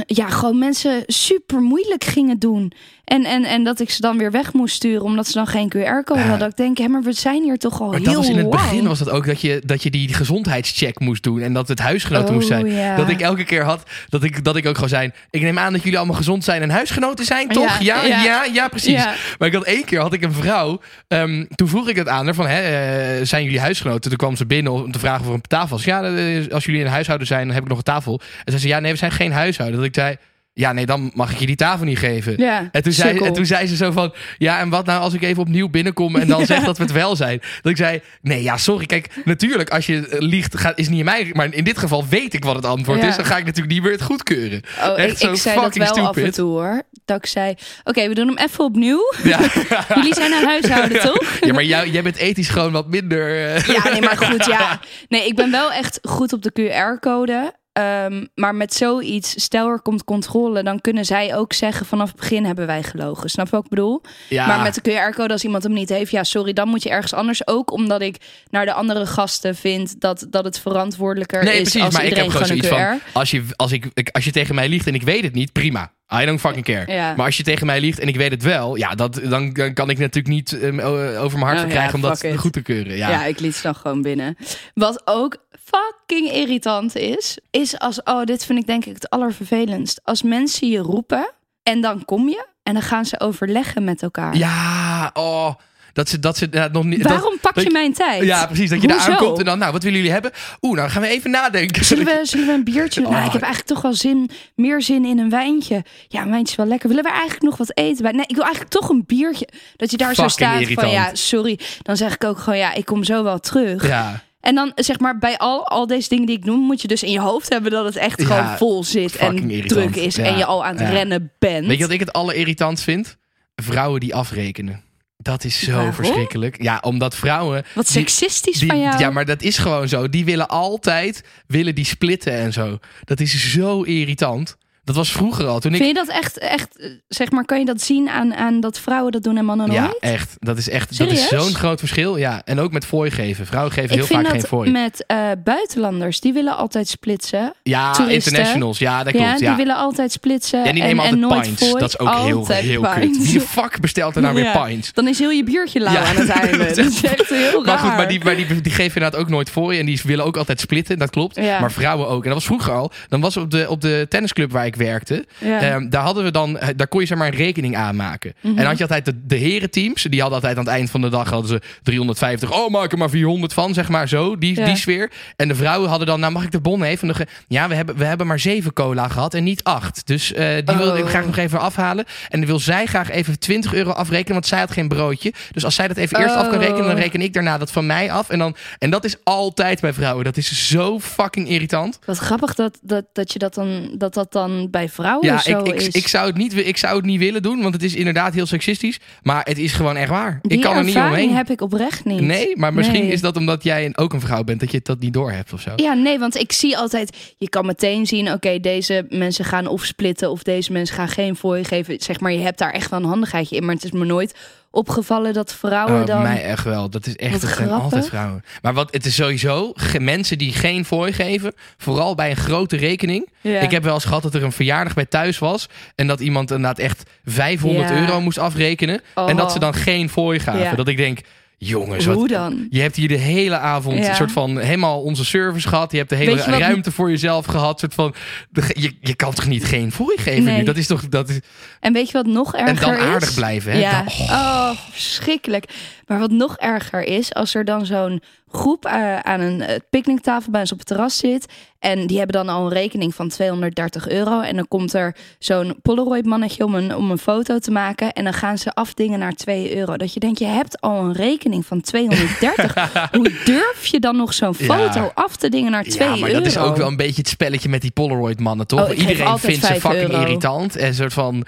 [0.06, 2.72] ja, gewoon mensen super moeilijk gingen doen.
[3.06, 5.68] En, en, en dat ik ze dan weer weg moest sturen, omdat ze dan geen
[5.68, 6.26] QR-code Ja.
[6.26, 6.38] hadden.
[6.38, 8.36] Dat ik denk, hé, maar we zijn hier toch al Maar heel dat was in
[8.36, 8.62] het lang.
[8.62, 11.40] begin was dat ook dat je, dat je die gezondheidscheck moest doen.
[11.40, 12.64] En dat het huisgenoten moest zijn.
[12.66, 12.96] Oh, ja.
[12.96, 15.10] Dat ik elke keer had, dat ik, dat ik ook gewoon zei...
[15.30, 17.78] Ik neem aan dat jullie allemaal gezond zijn en huisgenoten zijn, toch?
[17.80, 19.04] Ja, Ja, ja, precies.
[19.38, 20.80] Maar ik had één keer had ik een vrouw.
[21.08, 24.08] ehm, toen vroeg ik het aan haar van, hè, eh, zijn jullie huisgenoten?
[24.10, 25.84] Toen kwam ze binnen om te vragen er een tafel was.
[25.84, 28.20] Ja, eh, als jullie een huishouden zijn, dan heb ik nog een tafel.
[28.20, 29.76] En zei ze, ja, nee, we zijn geen huishouden.
[29.78, 30.16] Dat ik zei,
[30.58, 32.34] ja, nee, dan mag ik je die tafel niet geven.
[32.36, 34.14] Ja, En toen, zei, en toen zei ze zo van...
[34.38, 36.16] Ja, en wat nou als ik even opnieuw binnenkom...
[36.16, 37.40] en dan zeg dat we het wel zijn?
[37.62, 38.00] Dat ik zei...
[38.22, 38.86] Nee, ja, sorry.
[38.86, 40.58] Kijk, natuurlijk, als je liegt...
[40.58, 41.30] Gaat, is niet in mij...
[41.32, 43.08] Maar in dit geval weet ik wat het antwoord Ja.
[43.08, 43.16] is.
[43.16, 44.62] Dan ga ik natuurlijk niet meer het goedkeuren.
[44.82, 46.34] Oh, Echt ik, zo ik zei dat wel af en stupid.
[46.34, 46.82] toe hoor.
[47.04, 49.00] Dat ik zei, oké, we doen hem even opnieuw.
[49.24, 49.38] Ja,
[49.94, 51.38] Jullie zijn een huishouden, toch?
[51.40, 53.46] ja maar jou, jij bent ethisch gewoon wat minder...
[53.54, 54.80] eh, Ja, nee, maar goed, ja.
[55.08, 57.54] Nee, ik ben wel echt goed op de QR-code.
[57.76, 62.16] Ehm, maar met zoiets, stel er komt controle, dan kunnen zij ook zeggen vanaf het
[62.16, 63.30] begin hebben wij gelogen.
[63.30, 64.00] Snap je wat ik bedoel?
[64.28, 64.46] ja.
[64.46, 67.12] Maar met de QR-code, als iemand hem niet heeft, ja, sorry, dan moet je ergens
[67.14, 67.46] anders.
[67.46, 68.16] Ook omdat ik
[68.50, 71.82] naar de andere gasten vind dat, dat het verantwoordelijker Nee, is precies.
[71.82, 73.12] als Maar ik heb iedereen gewoon zoiets van...
[73.20, 75.92] Als je, als, ik- als je tegen mij liegt en ik weet het niet, prima.
[76.12, 76.92] I don't fucking care.
[76.92, 77.14] Ja.
[77.16, 78.76] Maar als je tegen mij liegt en ik weet het wel...
[78.76, 81.88] Ja, dat, dan, dan kan ik natuurlijk niet ehm, over mijn hart Oh, verkrijgen...
[81.88, 82.36] ja, om dat it.
[82.36, 82.96] goed te keuren.
[82.96, 83.24] Ja.
[83.24, 84.36] ik liet ze dan gewoon binnen.
[84.74, 90.00] Wat ook fucking irritant is, is als, oh, dit vind ik denk ik het allervervelendst.
[90.04, 91.30] Als mensen je roepen
[91.62, 94.36] en dan kom je en dan gaan ze overleggen met elkaar.
[94.36, 95.54] Ja, oh...
[95.96, 97.02] Dat ze, dat ze ja, nog niet...
[97.02, 98.22] dat- Waarom pak je dat- mijn tijd?
[98.24, 98.70] Ja, precies.
[98.70, 100.30] Dat je daar aankomt en dan, nou, wat willen jullie hebben?
[100.62, 101.84] Oeh, nou gaan we even nadenken.
[101.84, 103.00] Zullen we, zullen we een biertje?
[103.00, 103.24] Nou, Oh.
[103.24, 105.84] ik heb eigenlijk toch wel zin, meer zin in een wijntje.
[106.08, 106.88] Ja, een wijntje is wel lekker.
[106.88, 108.02] Willen we eigenlijk nog wat eten?
[108.02, 108.12] bij?
[108.12, 109.48] Nee, ik wil eigenlijk toch een biertje.
[109.76, 110.80] Dat je daar zo staat irritant.
[110.80, 111.58] van, ja, sorry.
[111.82, 113.86] Dan zeg ik ook gewoon, ja, ik kom zo wel terug.
[113.88, 116.88] Ja, En dan zeg maar bij al, al deze dingen die ik noem, moet je
[116.88, 119.92] dus in je hoofd hebben dat het echt Ja, gewoon vol zit en irritant.
[119.92, 120.92] druk is Ja, en je al aan het ja.
[120.92, 121.66] rennen bent.
[121.66, 123.16] weet je wat ik het allerirritant vind?
[123.54, 124.84] Vrouwen die afrekenen.
[125.26, 125.92] Dat is zo Waarom?
[125.92, 126.62] verschrikkelijk.
[126.62, 127.64] Ja, omdat vrouwen...
[127.74, 128.98] Wat die- seksistisch die- van jou.
[128.98, 130.08] Ja, maar dat is gewoon zo.
[130.08, 132.78] Die willen altijd willen die splitten en zo.
[133.04, 134.56] Dat is zo irritant.
[134.86, 135.58] Dat was vroeger al.
[135.60, 138.34] Toen ik Vind je dat echt, echt, eh, zeg maar, kan je dat zien aan,
[138.34, 139.96] aan dat vrouwen dat doen en mannen Ja, nooit?
[140.00, 140.34] echt.
[140.38, 142.16] Dat is echt dat is zo'n groot verschil.
[142.16, 143.46] Ja, en ook met fooi geven.
[143.46, 144.70] Vrouwen geven Ik heel vaak geen fooi.
[144.70, 147.52] met eh, buitenlanders, die willen altijd splitsen.
[147.62, 148.32] Ja, toeristen.
[148.32, 148.78] internationals.
[148.78, 149.38] Ja, dat ja, klopt.
[149.38, 149.56] die Ja.
[149.56, 151.62] willen altijd splitsen En die en, nemen en altijd nooit pints.
[151.68, 151.80] fooi.
[151.80, 152.94] Dat is ook heel, heel kut.
[153.00, 153.18] pints.
[153.18, 154.64] Wie de fuck bestelt er nou weer Ja.
[154.64, 154.92] pints?
[154.92, 156.04] Dan is heel je biertje lauw Ja.
[156.04, 156.58] aan het einde.
[156.58, 157.62] Dat is echt heel raar.
[157.64, 159.80] Maar goed, maar die, maar die, die geven inderdaad ook nooit voor je.
[159.80, 161.36] En die willen ook altijd splitten, dat klopt.
[161.36, 161.60] Ja.
[161.60, 162.18] Maar vrouwen ook.
[162.22, 162.90] En dat was vroeger al.
[163.08, 165.24] Dan was op de, op de tennisclub waar ik werkte.
[165.38, 165.60] Ja.
[165.60, 168.32] ehm, daar hadden we dan, eh, daar kon je zeg maar een rekening aanmaken.
[168.40, 168.48] Mhm.
[168.48, 170.02] En dan had je altijd de, de herenteams.
[170.02, 172.52] Die hadden altijd aan het eind van de dag hadden ze 350.
[172.52, 174.38] Oh, maak er maar 400 van, zeg maar zo.
[174.38, 174.64] Die, Ja.
[174.64, 175.10] die sfeer.
[175.36, 177.06] En de vrouwen hadden dan, nou mag ik de bon even?
[177.06, 180.06] nog, Ja, we hebben, we hebben maar zeven cola gehad en niet acht.
[180.06, 181.08] Dus eh, die wil ik Oh.
[181.08, 182.04] graag nog even afhalen.
[182.28, 185.32] En dan wil zij graag even 20 euro afrekenen, want zij had geen broodje.
[185.52, 186.64] Dus als zij dat even eerst af kan Oh.
[186.64, 188.28] rekenen, dan reken ik daarna dat van mij af.
[188.30, 190.24] En, dan, en dat is altijd bij vrouwen.
[190.24, 191.98] Dat is zo fucking irritant.
[192.06, 195.58] Wat grappig dat, dat, dat je dat dan, dat dat dan bij vrouwen Ja, zo
[195.58, 195.88] ik, ik, is.
[195.88, 198.46] ik, zou het niet, ik zou het niet willen doen, want het is inderdaad heel
[198.46, 198.98] seksistisch.
[199.22, 200.38] Maar het is gewoon echt waar.
[200.42, 201.34] Die ik kan er niet omheen.
[201.34, 202.20] heb ik oprecht niet.
[202.20, 203.12] Nee, maar misschien Nee.
[203.12, 205.60] is dat omdat jij ook een vrouw bent, dat je dat niet door hebt of
[205.60, 205.72] zo.
[205.76, 209.84] Ja, nee, want ik zie altijd, je kan meteen zien, oké, deze mensen gaan of
[209.84, 212.00] splitten of deze mensen gaan geen fooi geven.
[212.00, 214.34] Zeg maar, je hebt daar echt wel een handigheidje in, maar het is me nooit
[214.76, 216.22] opgevallen dat vrouwen Oh, dan.
[216.22, 216.90] mij echt wel.
[216.90, 218.44] Dat is echt, het zijn altijd vrouwen.
[218.62, 223.28] Maar wat, het is sowieso mensen die geen fooi geven, vooral bij een grote rekening.
[223.40, 223.60] Ja.
[223.60, 226.50] Ik heb wel eens gehad dat er een verjaardag bij thuis was en dat iemand
[226.50, 227.96] inderdaad echt 500 Ja.
[227.96, 229.36] euro moest afrekenen en Oh.
[229.36, 230.76] dat ze dan geen fooi gaven.
[230.76, 231.20] Dat ik denk,
[231.58, 232.66] jongens, wat, Hoe dan?
[232.70, 234.08] je hebt hier de hele avond Ja.
[234.08, 235.90] een soort van helemaal onze service gehad.
[235.92, 237.80] Je hebt de hele ruimte voor jezelf gehad.
[237.80, 238.14] Soort van,
[238.50, 240.56] de- je, je kan toch niet geen fooi geven Nee.
[240.58, 240.64] nu?
[240.64, 241.40] Dat is toch dat is,
[241.80, 243.34] En weet je wat nog en erger dan aardig is?
[243.34, 243.72] blijven.
[243.72, 243.78] Hè?
[243.78, 243.90] Ja.
[244.02, 244.30] Dan- oh.
[244.30, 244.70] oh.
[244.90, 245.64] verschrikkelijk.
[246.06, 250.50] Maar wat nog erger is, als er dan zo'n groep eh, aan een uh, picknicktafel
[250.50, 251.46] bij ons op het terras zit.
[251.86, 254.40] En die hebben dan al een rekening van 230 euro.
[254.40, 258.12] En dan komt er zo'n Polaroid mannetje om een, om een foto te maken.
[258.12, 259.96] En dan gaan ze afdingen naar 2 euro.
[259.96, 262.74] Dat je denkt, je hebt al een rekening van 230.
[263.16, 265.10] Hoe durf je dan nog zo'n foto Ja.
[265.14, 266.14] af te dingen naar 2 euro?
[266.14, 268.88] Ja, maar dat is ook wel een beetje het spelletje met die Polaroid mannen, toch?
[268.90, 270.20] Oh, Iedereen vindt ze 5 fucking euro.
[270.20, 270.76] irritant.
[270.76, 271.44] En een soort van,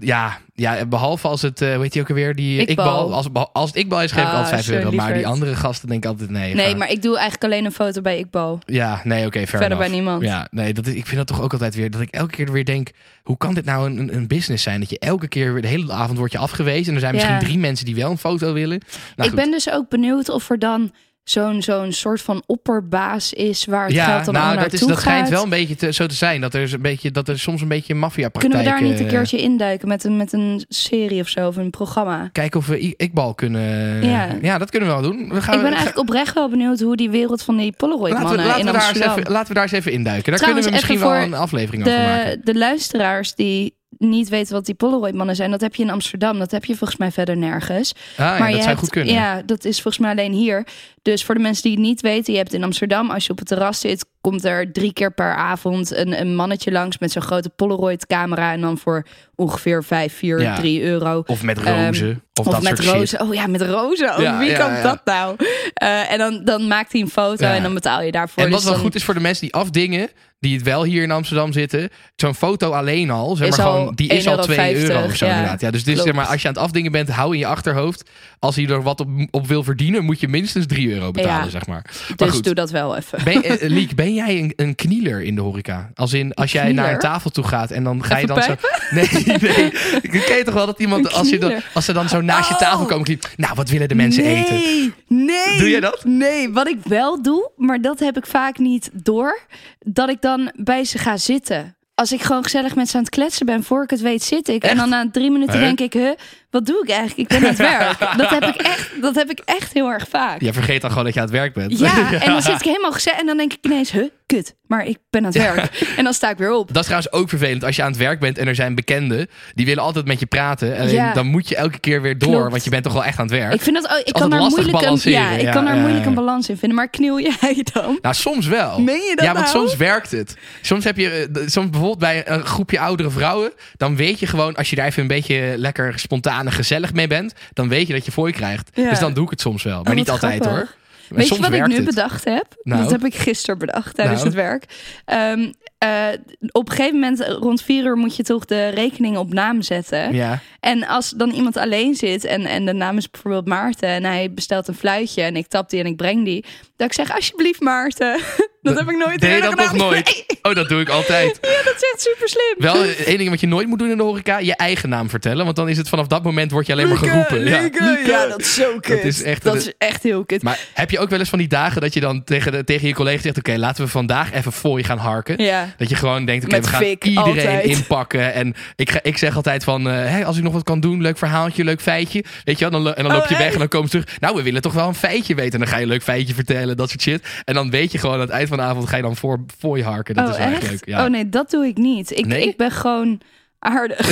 [0.00, 2.34] ja, ja, behalve als het, eh hoe heet die ook alweer?
[2.34, 2.86] Die Ikbal.
[2.86, 3.14] Ikbal.
[3.14, 4.90] Als, als het Ikbal is, geef ik Ah, altijd 5 zo euro.
[4.90, 6.54] Maar die andere gasten denk ik altijd, nee.
[6.54, 8.58] Nee, maar ik doe eigenlijk alleen een foto bij Ikbal.
[8.66, 10.22] Ja, nee, oké, Verder bij niemand.
[10.22, 12.52] Ja, nee, dat is, ik vind dat toch ook altijd weer, dat ik elke keer
[12.52, 12.90] weer denk,
[13.22, 14.80] hoe kan dit nou een, een, een business zijn?
[14.80, 16.86] Dat je elke keer weer de hele avond wordt je afgewezen.
[16.88, 17.40] En er zijn misschien Ja.
[17.40, 18.78] drie mensen die wel een foto willen.
[18.88, 19.34] Nou, ik goed.
[19.34, 20.92] ben dus ook benieuwd of er dan
[21.30, 24.88] zo'n zo'n soort van opperbaas is waar het geld dan nou, allemaal dat, is, naartoe
[24.88, 25.30] dat schijnt gaat.
[25.30, 26.40] wel een beetje te, zo te zijn.
[26.40, 28.54] Dat er, is een beetje, dat er soms een beetje maffiapraktijk...
[28.54, 31.56] Kunnen we daar niet een keertje induiken met een, met een serie of zo, of
[31.56, 32.28] een programma?
[32.32, 34.04] Kijken of we Ikbal kunnen...
[34.04, 34.28] Ja.
[34.42, 34.58] Ja.
[34.58, 35.28] dat kunnen we wel doen.
[35.28, 38.46] We gaan, ik ben eigenlijk oprecht wel benieuwd hoe die wereld van die laten Polaroid-mannen
[38.46, 39.18] laten, in we daar eens Amsterdam...
[39.18, 40.30] even, laten we daar eens even induiken.
[40.30, 42.40] Daar Trouwens, kunnen we misschien wel een aflevering over maken.
[42.44, 46.38] de luisteraars die niet weten wat die Polaroid-mannen zijn, dat heb je in Amsterdam.
[46.38, 47.94] Dat heb je volgens mij verder nergens.
[47.94, 49.14] Ah, ja, maar dat je hebt, goed kunnen.
[49.14, 50.66] Ja, dat is volgens mij alleen hier.
[51.02, 53.38] Dus voor de mensen die het niet weten, je hebt in Amsterdam, als je op
[53.38, 57.22] het terras zit, komt er drie keer per avond een, een mannetje langs met zo'n
[57.22, 58.52] grote Polaroid-camera.
[58.52, 60.54] En dan voor ongeveer 5, 4, Ja.
[60.56, 61.22] 3 euro.
[61.26, 62.22] Of met Ehm, rozen.
[62.34, 62.94] of, Of dat met soort shit.
[62.96, 63.20] rozen.
[63.20, 64.14] Oh ja, met rozen.
[64.16, 64.82] Oh, Ja, wie ja, kan ja.
[64.82, 65.36] dat nou?
[65.74, 68.42] Eh, en dan, dan maakt hij een foto en dan betaal je daarvoor.
[68.44, 70.08] En wat Dus wel goed is voor de mensen die afdingen,
[70.40, 74.08] die het wel hier in Amsterdam zitten, zo'n foto alleen al, zeg maar gewoon, die
[74.08, 75.32] is al 2 1,50 euro of zo ja.
[75.34, 75.60] inderdaad.
[75.60, 77.46] Ja, dus dit is, zeg maar, als je aan het afdingen bent, hou in je
[77.46, 81.44] achterhoofd, als je er wat op, op wil verdienen, moet je minstens 3 euro betalen,
[81.44, 81.50] Ja.
[81.50, 81.82] zeg maar.
[82.08, 82.44] Maar Dus goed.
[82.44, 83.24] doe dat wel even.
[83.24, 85.90] Ben, eh, Liek, ben jij een, een knieler in de horeca?
[85.94, 88.54] Als in, als jij naar een tafel toe gaat en dan ga je dan zo...
[88.90, 89.70] Nee, nee.
[90.00, 92.54] Ken je toch wel dat iemand, als, je dan, als ze dan zo naast je
[92.54, 92.60] Oh.
[92.60, 94.94] tafel komen, klinkt, nou, wat willen de mensen nee, eten?
[95.06, 96.04] Nee, Doe jij dat?
[96.04, 99.40] Nee, wat ik wel doe, maar dat heb ik vaak niet door,
[99.78, 101.76] dat ik dan bij ze ga zitten.
[101.94, 104.48] Als ik gewoon gezellig met ze aan het kletsen ben, voor ik het weet zit
[104.48, 104.64] ik.
[104.64, 106.10] En dan na drie minuten denk ik, huh,
[106.50, 107.18] wat doe ik eigenlijk?
[107.18, 107.58] Ik ben aan het
[107.98, 108.16] werk.
[108.16, 110.40] Dat heb ik echt, dat heb ik echt heel erg vaak.
[110.40, 111.78] Je vergeet dan gewoon dat je aan het werk bent.
[111.78, 114.86] Ja, en dan zit ik helemaal gezellig en dan denk ik ineens, huh, kut, maar
[114.86, 115.94] ik ben aan het werk.
[115.96, 116.66] En dan sta ik weer op.
[116.66, 119.26] Dat is trouwens ook vervelend als je aan het werk bent en er zijn bekenden.
[119.54, 120.76] Die willen altijd met je praten.
[120.76, 121.12] En Ja.
[121.12, 122.50] dan moet je elke keer weer door, Klopt.
[122.50, 123.54] want je bent toch wel echt aan het werk.
[123.54, 125.74] Ik vind dat, ik altijd kan daar lastig moeilijk een, balanceren, ja, ik kan daar
[125.74, 126.08] ja, moeilijk ja.
[126.08, 126.78] een balans in vinden.
[126.78, 127.98] Maar kniel jij dan?
[128.02, 128.80] Nou, soms wel.
[128.80, 129.58] Meen je dat Ja, want nou?
[129.58, 130.36] soms werkt het.
[130.62, 134.54] Soms heb je, eh, soms bijvoorbeeld bij een groepje oudere vrouwen, dan weet je gewoon,
[134.54, 137.92] als je daar even een beetje lekker spontaan en gezellig mee bent, dan weet je
[137.92, 138.70] dat je voor je krijgt.
[138.74, 138.90] Ja.
[138.90, 139.82] Dus dan doe ik het soms wel.
[139.82, 140.58] Maar Oh, niet altijd grappig.
[140.58, 140.76] hoor.
[141.08, 141.84] Maar Weet je wat ik nu het.
[141.84, 142.46] bedacht heb?
[142.62, 142.82] Nou?
[142.82, 144.34] Dat heb ik gisteren bedacht tijdens Nou?
[144.34, 144.64] het werk.
[145.04, 146.18] Ehm, eh,
[146.52, 149.62] op een gegeven moment, eh, rond vier uur, moet je toch de rekening op naam
[149.62, 150.14] zetten.
[150.14, 150.40] Ja.
[150.60, 153.88] En als dan iemand alleen zit en, en de naam is bijvoorbeeld Maarten...
[153.88, 156.44] en hij bestelt een fluitje en ik tap die en ik breng die...
[156.76, 158.20] dat ik zeg, alsjeblieft Maarten.
[158.62, 160.04] dat heb ik nooit Deed je dat nog nooit?
[160.04, 160.38] Nee.
[160.42, 161.38] Oh, dat doe ik altijd.
[161.58, 162.54] Ja, dat is echt super slim.
[162.58, 165.44] Wel, één ding wat je nooit moet doen in de horeca, je eigen naam vertellen.
[165.44, 167.44] Want dan is het vanaf dat moment word je alleen maar geroepen.
[167.44, 167.60] Ja.
[168.06, 168.96] Ja, dat is zo kut.
[168.96, 170.42] Dat is echt- dat is echt heel kut.
[170.42, 172.88] Maar heb je ook wel eens van die dagen dat je dan tegen, de, tegen
[172.88, 173.38] je collega zegt...
[173.38, 175.42] oké, laten we vandaag even voor je gaan harken.
[175.44, 175.74] Ja.
[175.76, 177.64] Dat je gewoon denkt, oké, we gaan Fik, iedereen altijd.
[177.64, 178.32] inpakken.
[178.32, 181.18] En ik, ga, ik zeg altijd van, eh, als ik nog wat kan doen, leuk
[181.18, 182.24] verhaaltje, leuk feitje.
[182.44, 183.52] Weet je wel, dan, en dan Oh, loop je weg echt?
[183.52, 184.20] en dan komen ze terug.
[184.20, 185.52] Nou, we willen toch wel een feitje weten.
[185.52, 187.26] En dan ga je een leuk feitje vertellen, dat soort shit.
[187.44, 189.44] En dan weet je gewoon, aan het eind van de avond ga je dan voor,
[189.58, 190.14] voor je harken.
[190.14, 190.70] Dat oh, is echt echt?
[190.70, 190.86] leuk.
[190.86, 191.04] Ja.
[191.04, 192.18] Oh nee, dat doe ik niet.
[192.18, 192.48] Ik, Nee?
[192.48, 193.20] ik ben gewoon
[193.58, 193.98] aardig.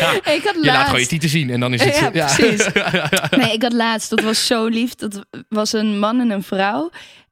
[0.36, 0.84] ik had je laat laatst...
[0.84, 1.96] gewoon je titel zien en dan is het...
[1.96, 2.68] Ja, precies.
[2.72, 3.10] Ja.
[3.36, 4.94] Nee, ik had laatst, dat was zo lief.
[4.94, 6.90] Dat was een man en een vrouw.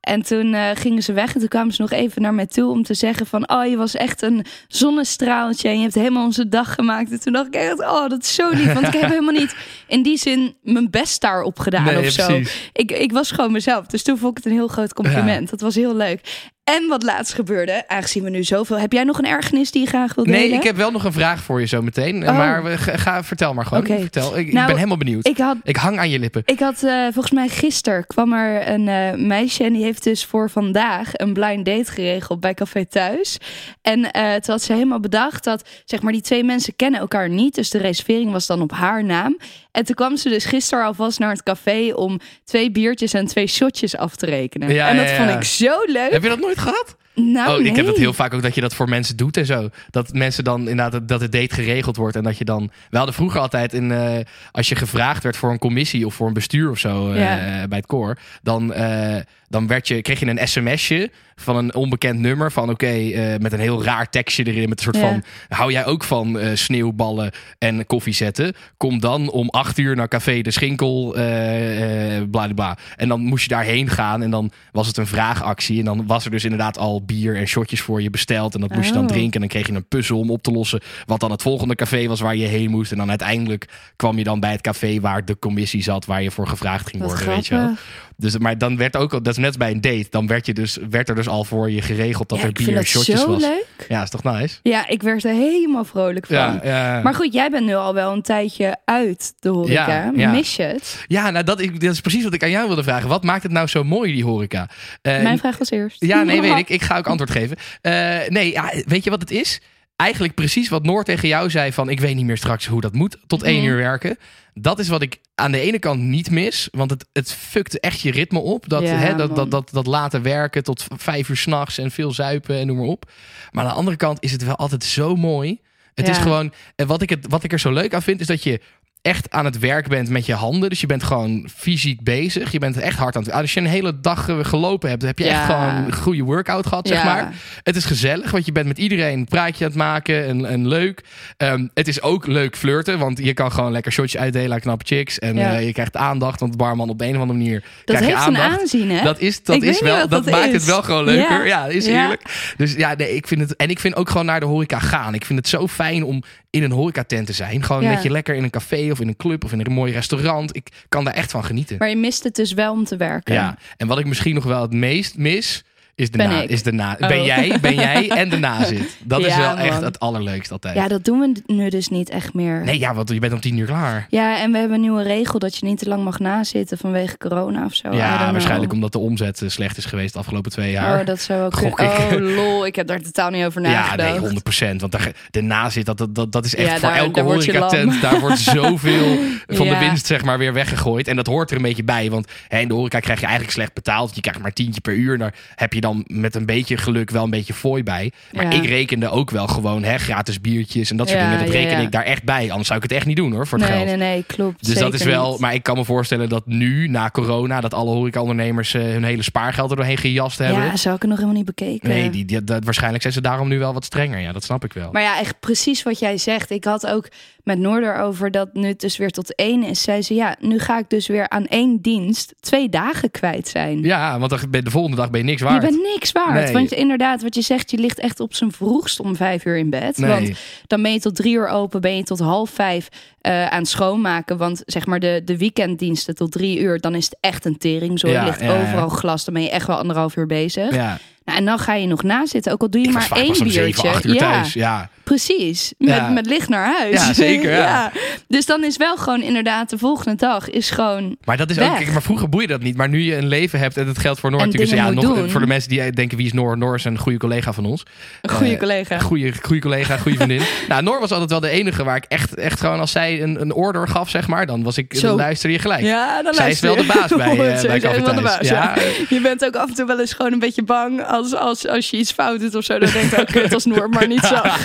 [0.08, 2.70] En toen eh, gingen ze weg en toen kwamen ze nog even naar mij toe
[2.70, 3.50] om te zeggen van...
[3.50, 7.10] Oh, je was echt een zonnestraaltje en je hebt helemaal onze dag gemaakt.
[7.10, 8.72] En toen dacht ik echt, oh, dat is zo lief.
[8.72, 9.56] Want ik heb helemaal niet
[9.86, 12.26] in die zin mijn best daarop gedaan Nee, of zo.
[12.26, 12.70] precies.
[12.72, 13.86] Ik, ik was gewoon mezelf.
[13.86, 15.50] Dus toen vond ik het een heel groot compliment.
[15.50, 16.50] Dat was heel leuk.
[16.68, 18.78] En wat laatst gebeurde, aangezien we nu zoveel...
[18.78, 20.48] Heb jij nog een ergernis die je graag wilt delen?
[20.48, 22.28] Nee, ik heb wel nog een vraag voor je zo meteen.
[22.28, 22.36] Oh.
[22.36, 23.82] Maar we, ga, vertel maar gewoon.
[23.82, 24.00] Oké.
[24.00, 24.38] Vertel.
[24.38, 25.26] Ik, ik Nou, ben helemaal benieuwd.
[25.26, 26.42] Ik, Ik had hang aan je lippen.
[26.44, 30.24] Ik had eh, volgens mij gisteren kwam er een eh, meisje en die heeft dus
[30.24, 33.38] voor vandaag een blind date geregeld bij Café Thuis.
[33.82, 37.28] En eh toen had ze helemaal bedacht dat zeg maar die twee mensen kennen elkaar
[37.28, 39.36] niet, dus de reservering was dan op haar naam.
[39.72, 43.46] En toen kwam ze dus gisteren alvast naar het café om twee biertjes en twee
[43.46, 44.72] shotjes af te rekenen.
[44.72, 46.10] Ja, en dat ja, vond ik zo leuk.
[46.10, 46.96] Heb je dat nooit gehad?
[47.14, 49.46] Nou, oh, ik heb dat heel vaak ook dat je dat voor mensen doet en
[49.46, 49.68] zo.
[49.90, 52.70] Dat mensen dan inderdaad dat- dat het date geregeld wordt en dat je dan.
[52.90, 54.18] We hadden vroeger altijd in eh,
[54.52, 57.68] als je gevraagd werd voor een commissie of voor een bestuur of zo eh, Ja.
[57.68, 59.16] bij het koor, dan, eh,
[59.48, 62.52] dan werd je, kreeg je een sms'je van een onbekend nummer.
[62.52, 64.68] Van oké, eh, met een heel raar tekstje erin.
[64.68, 65.10] Met een soort Ja.
[65.10, 68.54] van, hou jij ook van eh, sneeuwballen en koffie zetten?
[68.76, 72.76] Kom dan om acht uur naar Café de Schinkel, eh, bla bla.
[72.96, 75.78] En dan moest je daarheen gaan en dan was het een vraagactie.
[75.78, 78.54] En dan was er dus inderdaad al bier en shotjes voor je besteld.
[78.54, 79.08] En dat moest je dan Oh.
[79.08, 79.32] drinken.
[79.32, 80.80] En dan kreeg je een puzzel om op te lossen.
[81.06, 82.92] Wat dan het volgende café was waar je heen moest.
[82.92, 86.04] En dan uiteindelijk kwam je dan bij het café waar de commissie zat.
[86.06, 87.74] Waar je voor gevraagd ging Wat worden, weet je wel.
[88.20, 90.06] Dus, maar dan werd ook, al- dat is net bij een date.
[90.10, 92.68] Dan werd, je dus, werd er dus al voor je geregeld dat Ja, er bier
[92.68, 93.40] en dat shotjes zo was.
[93.40, 93.66] leuk.
[93.88, 94.58] Ja, is toch nice?
[94.62, 96.36] Ja, ik werd er helemaal vrolijk van.
[96.36, 97.00] Ja, ja.
[97.02, 100.10] Maar goed, jij bent nu al wel een tijdje uit de horeca.
[100.14, 101.04] Mis je het?
[101.06, 103.08] ja nou, dat, ik, dat is precies wat ik aan jou wilde vragen.
[103.08, 104.68] Wat maakt het nou zo mooi, die horeca?
[105.02, 106.04] Eh, Mijn vraag was eerst.
[106.04, 106.68] Ja, nee, weet ik.
[106.68, 107.56] Ik ga ook antwoord geven.
[107.80, 107.92] Eh,
[108.28, 109.60] nee, ja, weet je wat het is?
[109.98, 111.88] Eigenlijk precies wat Noor tegen jou zei van...
[111.88, 113.66] ik weet niet meer straks hoe dat moet, tot één Mhm.
[113.70, 114.18] uur werken.
[114.54, 116.68] Dat is wat ik aan de ene kant niet mis.
[116.70, 118.68] Want het, het fukt echt je ritme op.
[118.68, 122.12] Dat, Ja, hè, dat, dat, dat, dat laten werken tot vijf uur s'nachts en veel
[122.12, 123.10] zuipen en noem maar op.
[123.50, 125.60] Maar aan de andere kant is het wel altijd zo mooi.
[125.94, 126.12] Het Ja.
[126.12, 126.52] is gewoon...
[126.76, 128.60] en Wat ik, het, wat ik er zo leuk aan vind, is dat je
[129.08, 130.68] echt aan het werk bent met je handen.
[130.70, 132.52] Dus je bent gewoon fysiek bezig.
[132.52, 133.32] Je bent echt hard aan het...
[133.32, 136.88] Als je een hele dag gelopen hebt, heb je echt gewoon een goede workout gehad,
[136.88, 137.32] zeg maar.
[137.62, 140.68] Het is gezellig, want je bent met iedereen een praatje aan het maken en, en
[140.68, 141.02] leuk.
[141.36, 144.84] Ehm, het is ook leuk flirten, want je kan gewoon lekker shotjes uitdelen aan knappe
[144.84, 145.18] chicks.
[145.18, 145.54] En Ja.
[145.56, 148.00] eh, je krijgt aandacht, want de barman op de een of andere manier Dat krijg
[148.00, 148.60] je heeft een aandacht.
[148.60, 149.02] aanzien, hè?
[149.04, 150.52] Dat is, dat is wel, dat, dat maakt is.
[150.52, 151.46] het wel gewoon leuker.
[151.46, 152.22] Ja, is eerlijk.
[152.56, 153.56] Dus ja, nee, ik vind het.
[153.56, 155.14] En ik vind ook gewoon naar de horeca gaan.
[155.14, 157.62] Ik vind het zo fijn om in een horecatent te zijn.
[157.64, 159.92] Gewoon met je lekker in een café of in een club of in een mooi
[159.92, 160.56] restaurant.
[160.56, 161.76] Ik kan daar echt van genieten.
[161.78, 163.34] Maar je mist het dus wel om te werken.
[163.34, 165.64] Ja, en wat ik misschien nog wel het meest mis,
[165.98, 166.42] is de Ben na.
[166.42, 166.50] ik.
[166.50, 167.08] Is de na Oh.
[167.08, 168.96] Ben jij, ben jij en de nazit.
[169.04, 169.84] Dat is Ja, wel echt man.
[169.84, 170.74] het allerleukste altijd.
[170.74, 172.64] Ja, dat doen we nu dus niet echt meer.
[172.64, 174.06] Nee, ja, want je bent om tien uur klaar.
[174.10, 177.16] Ja, en we hebben een nieuwe regel dat je niet te lang mag nazitten vanwege
[177.18, 177.92] corona of zo.
[177.92, 181.00] Ja, waarschijnlijk omdat de omzet eh, slecht is geweest de afgelopen twee jaar.
[181.00, 181.88] Oh, dat zou ook Gok ik.
[181.88, 182.66] Oh, lol.
[182.66, 184.10] Ik heb daar totaal niet over ja, nagedacht.
[184.10, 184.80] nee, 100 procent.
[184.80, 188.00] Want daar, de nazit, dat, dat, dat, dat is echt Ja, voor daar- elke horecatent.
[188.02, 189.78] Daar wordt zoveel van de Ja.
[189.78, 191.08] winst zeg maar weer weggegooid.
[191.08, 192.10] En dat hoort er een beetje bij.
[192.10, 194.14] Want hè, in de horeca krijg je eigenlijk slecht betaald.
[194.14, 195.12] Je krijgt maar tientje per uur.
[195.12, 198.12] En daar heb je dan met een beetje geluk wel een beetje fooi bij.
[198.32, 198.62] Maar Ja.
[198.62, 201.44] ik rekende ook wel gewoon hè, gratis biertjes en dat soort Ja, dingen.
[201.44, 201.78] Dat reken ja.
[201.78, 202.48] ik daar echt bij.
[202.50, 203.88] Anders zou ik het echt niet doen hoor, voor het nee, geld.
[203.98, 204.66] nee, nee, klopt.
[204.66, 205.40] Dus dat is wel, niet.
[205.40, 209.22] maar ik kan me voorstellen dat nu, na corona, dat alle horecaondernemers eh hun hele
[209.22, 210.64] spaargeld er doorheen gejast hebben.
[210.64, 211.88] Ja, zou ik het nog helemaal niet bekeken.
[211.88, 214.18] nee, die, die, dat- waarschijnlijk zijn ze daarom nu wel wat strenger.
[214.20, 214.88] Ja, dat snap ik wel.
[214.92, 216.50] Maar ja, echt precies wat jij zegt.
[216.50, 217.08] Ik had ook
[217.48, 219.82] met Noorder over dat nu het dus weer tot één is.
[219.82, 223.82] Zei ze, ja, nu ga ik dus weer aan één dienst twee dagen kwijt zijn.
[223.82, 225.62] Ja, want dan ben- de volgende dag ben je niks waard.
[225.62, 226.44] Je bent niks waard.
[226.44, 226.52] Nee.
[226.52, 229.70] Want inderdaad, wat je zegt, je ligt echt op zijn vroegst om vijf uur in
[229.70, 229.96] bed.
[229.98, 230.10] Nee.
[230.10, 232.88] Want dan ben je tot drie uur open, ben je tot half vijf
[233.20, 234.36] eh, aan het schoonmaken.
[234.36, 237.98] Want zeg maar de, de weekenddiensten tot drie uur, dan is het echt een tering.
[237.98, 238.62] Zo Ja, ligt ja, ja.
[238.62, 240.74] overal glas, dan ben je echt wel anderhalf uur bezig.
[240.74, 243.32] Ja, Nou, en dan ga je nog nazitten, ook al doe je ik maar één
[243.32, 243.50] biertje.
[243.50, 244.52] 7, 8 uur ja, thuis.
[244.52, 244.90] Ja.
[245.08, 245.72] Precies.
[245.78, 246.08] Met, Ja.
[246.08, 247.06] met licht naar huis.
[247.06, 247.92] Ja, zeker, ja.
[248.28, 251.76] Dus dan is wel gewoon inderdaad de volgende dag is gewoon Maar dat is ook,
[251.76, 252.76] kijk, maar vroeger boeide dat niet.
[252.76, 254.70] Maar nu je een leven hebt en het geldt voor Noor natuurlijk.
[254.70, 255.30] dingen Ja, nog, doen.
[255.30, 256.58] voor de mensen die denken wie is Noor?
[256.58, 257.82] Noor is een goede collega van ons.
[258.22, 258.98] een goede Eh, collega.
[258.98, 260.42] Goede, goede collega, goede vriendin.
[260.68, 263.40] nou, Noor was altijd wel de enige waar ik echt, echt gewoon als zij een,
[263.40, 265.06] een order gaf, zeg maar, dan was ik, Zo.
[265.06, 265.82] dan luisterde je gelijk.
[265.82, 268.74] Ja, dan Zij is luister wel de baas bij, eh, bij de baas, ja.
[268.76, 268.82] Ja.
[269.08, 271.90] Je bent ook af en toe wel eens gewoon een beetje bang als, als, als
[271.90, 272.78] je iets fout doet of zo.
[272.78, 274.62] Dan denk ik, oh kut, als Noor maar niet zag.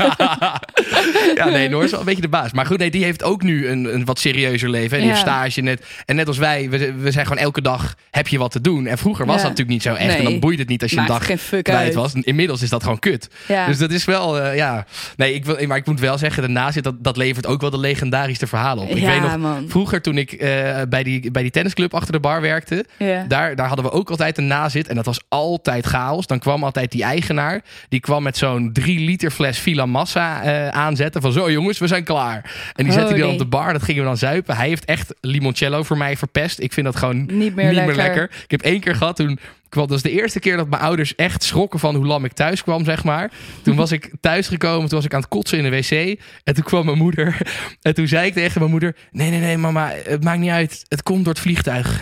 [1.35, 2.51] Ja, nee, Noor is wel een beetje de baas.
[2.51, 4.91] Maar goed, nee, die heeft ook nu een, een wat serieuzer leven.
[4.97, 5.85] En die heeft stage net.
[6.05, 8.85] En net als wij, we, we zijn gewoon elke dag heb je wat te doen.
[8.87, 10.15] En vroeger was dat natuurlijk niet zo echt.
[10.17, 11.93] En dan boeide het niet als je een dag geen fuck uit.
[11.93, 12.13] was.
[12.13, 13.27] Inmiddels is dat gewoon kut.
[13.67, 14.85] Dus dat is wel, eh, ja.
[15.15, 17.69] Nee, ik wil, maar ik moet wel zeggen, daarna zit dat, dat levert ook wel
[17.69, 18.89] de legendarische verhalen op.
[18.89, 19.65] Ik Ja, weet nog, man.
[19.69, 22.85] vroeger toen ik eh, bij, die, bij die tennisclub achter de bar werkte,
[23.27, 24.87] daar, daar hadden we ook altijd een nazit.
[24.87, 26.27] En dat was altijd chaos.
[26.27, 27.61] Dan kwam altijd die eigenaar.
[27.89, 31.21] Die kwam met zo'n drie liter fles Villa Massa eh, aanzetten.
[31.21, 32.51] Van zo jongens, we zijn klaar.
[32.75, 33.73] En die zette die dan op de bar.
[33.73, 34.55] Dat gingen we dan zuipen.
[34.55, 36.59] Hij heeft echt limoncello voor mij verpest.
[36.59, 38.23] Ik vind dat gewoon Niet meer lekker.
[38.23, 39.39] Ik heb één keer gehad toen...
[39.73, 42.33] kwam- Dat was de eerste keer dat mijn ouders echt schrokken van hoe lam ik
[42.33, 43.31] thuis kwam, zeg maar.
[43.61, 46.19] Toen was ik thuis gekomen, toen was ik aan het kotsen in de wc.
[46.43, 47.37] En toen kwam mijn moeder.
[47.81, 50.85] En toen zei ik tegen mijn moeder: Nee, nee, nee, mama, het maakt niet uit.
[50.87, 52.01] Het komt door het vliegtuig.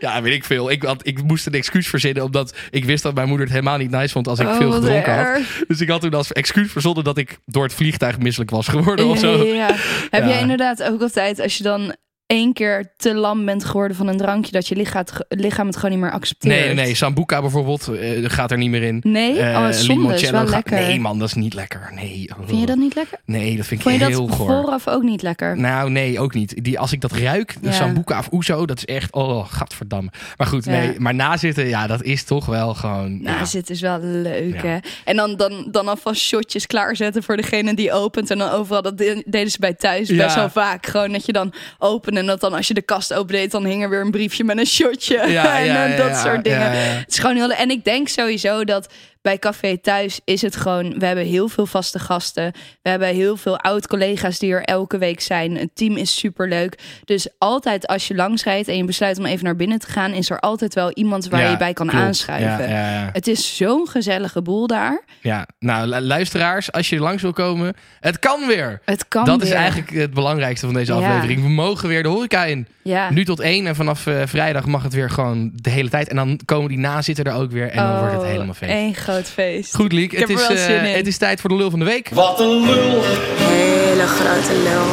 [0.00, 0.70] Ja, weet ik veel.
[0.70, 3.78] Ik, had, ik moest een excuus verzinnen, omdat ik wist dat mijn moeder het helemaal
[3.78, 5.40] niet nice vond als ik Oh, veel gedronken had.
[5.68, 9.06] Dus ik had toen als excuus verzonnen dat ik door het vliegtuig misselijk was geworden
[9.06, 9.44] of zo.
[9.44, 9.70] Ja.
[10.10, 11.94] Heb jij inderdaad ook altijd, als je dan
[12.28, 15.90] één keer te lam bent geworden van een drankje, dat je lichaam, lichaam het gewoon
[15.90, 16.54] niet meer accepteert.
[16.64, 19.00] Nee, nee, Sambuca bijvoorbeeld eh, gaat er niet meer in.
[19.02, 20.80] Nee, Eh, oh, zonde, is wel gaat- lekker.
[20.80, 21.90] Nee man, dat is niet lekker.
[21.94, 22.30] Nee.
[22.46, 23.18] Vind je dat niet lekker?
[23.24, 24.46] Nee, dat vind ik Vond je heel dat goor.
[24.46, 25.56] vooraf ook niet lekker?
[25.58, 26.64] Nou, nee, ook niet.
[26.64, 27.72] Die, als ik dat ruik, Ja.
[27.72, 30.10] Sambuca of Oezo, dat is echt, oh, gadverdamme.
[30.36, 30.70] Maar goed, Ja.
[30.70, 33.22] nee, maar nazitten, ja, dat is toch wel gewoon...
[33.22, 33.60] Nou, ja.
[33.66, 34.78] is wel leuk, hè?
[35.04, 38.30] En dan, dan, dan alvast shotjes klaarzetten voor degene die opent.
[38.30, 40.86] En dan overal, dat de- deden ze bij thuis best wel vaak.
[40.86, 43.50] Gewoon dat je dan opent en dat dan als je de kast opendeed...
[43.50, 45.14] dan hing er weer een briefje met een shotje.
[45.14, 45.24] Ja,
[45.58, 46.70] en ja, eh, ja, dat soort dingen.
[46.72, 47.52] Het is gewoon heel...
[47.52, 48.88] En ik denk sowieso dat
[49.22, 50.98] bij Café Thuis is het gewoon...
[50.98, 52.52] We hebben heel veel vaste gasten.
[52.82, 55.56] We hebben heel veel oud-collega's die er elke week zijn.
[55.56, 56.78] Het team is superleuk.
[57.04, 60.12] Dus altijd als je langs rijdt en je besluit om even naar binnen te gaan...
[60.12, 62.04] is er altijd wel iemand waar Ja, je bij kan klopt.
[62.04, 62.68] aanschuiven.
[62.68, 63.10] Ja, ja, ja.
[63.12, 65.04] Het is zo'n gezellige boel daar.
[65.20, 68.80] Ja, nou lu- luisteraars, als je langs wil komen, het kan weer.
[68.84, 71.42] Het kan dat is eigenlijk het belangrijkste van deze aflevering.
[71.42, 72.66] We mogen weer de horeca in.
[72.82, 73.10] Ja.
[73.10, 76.08] Nu tot één en vanaf eh, vrijdag mag het weer gewoon de hele tijd.
[76.08, 78.96] En dan komen die nazitten er ook weer en dan wordt het Oh, helemaal feest.
[78.98, 79.74] groot feest.
[79.74, 80.18] Goed, Liek.
[80.18, 82.10] Het is, eh, het is tijd voor de lul van de week.
[82.12, 83.02] Wat een lul,
[83.36, 84.86] Hele grote lul.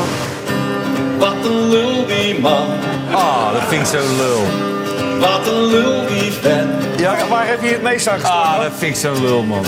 [1.18, 2.68] wat een lul die man.
[3.12, 4.42] Ah, dat vind ik zo lul.
[5.20, 7.00] Wat een lul die vent.
[7.00, 8.40] Ja, waar heb je het meest aan gestoken?
[8.44, 9.66] Ah, dat vind ik zo lul, man.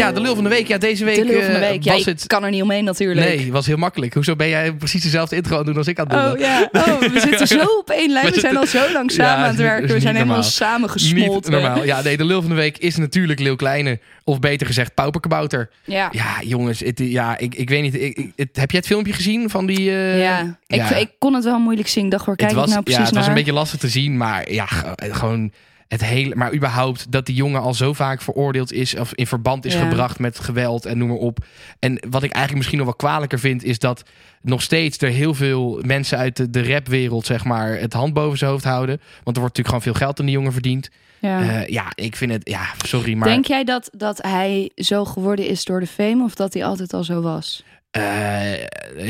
[0.00, 0.68] Ja, de lul van de week.
[0.68, 1.82] Ja, deze week De lul van de eh, week.
[1.84, 2.26] Ja, was het...
[2.26, 3.26] kan er niet omheen natuurlijk.
[3.26, 4.14] Nee, was heel makkelijk.
[4.14, 6.38] Hoezo ben jij precies dezelfde intro aan het doen als ik aan het doen Oh
[6.38, 8.32] ja, oh, we zitten zo op één lijn.
[8.32, 9.86] We zijn al zo lang Ja, samen aan het niet- werken.
[9.86, 11.52] We niet zijn helemaal samen Niet gesmolten.
[11.52, 11.84] normaal.
[11.84, 13.98] Ja, nee, de lul van de week is natuurlijk Leeuw Kleine.
[14.24, 15.70] Of beter gezegd, Pauperkabouter.
[15.84, 16.08] Ja.
[16.12, 17.94] Ja, jongens, het, ja, ik, ik weet niet.
[17.94, 19.90] Ik, het, heb jij het filmpje gezien van die...
[19.90, 20.94] eh, Ja, ik, ja.
[20.96, 22.08] ik kon het wel moeilijk zien.
[22.08, 23.88] Dacht, waar kijk het was, ik nou precies ja, het was een beetje lastig te
[23.88, 25.52] zien, maar ja, gewoon
[25.90, 26.34] het hele.
[26.34, 29.88] Maar überhaupt dat die jongen al zo vaak veroordeeld is of in verband is Ja.
[29.88, 31.38] gebracht met geweld en noem maar op.
[31.78, 34.02] En wat ik eigenlijk misschien nog wel kwalijker vind, is dat
[34.42, 38.38] nog steeds er heel veel mensen uit de, de rapwereld, zeg maar, het hand boven
[38.38, 38.96] zijn hoofd houden.
[39.24, 40.88] Want er wordt natuurlijk gewoon veel geld aan die jongen verdiend.
[41.18, 41.40] Ja.
[41.40, 43.28] Ja, ja ik vind het, ja, sorry, maar.
[43.28, 46.92] Denk jij dat, dat hij zo geworden is door de fame of dat hij altijd
[46.92, 47.62] al zo was?
[47.90, 48.60] eh,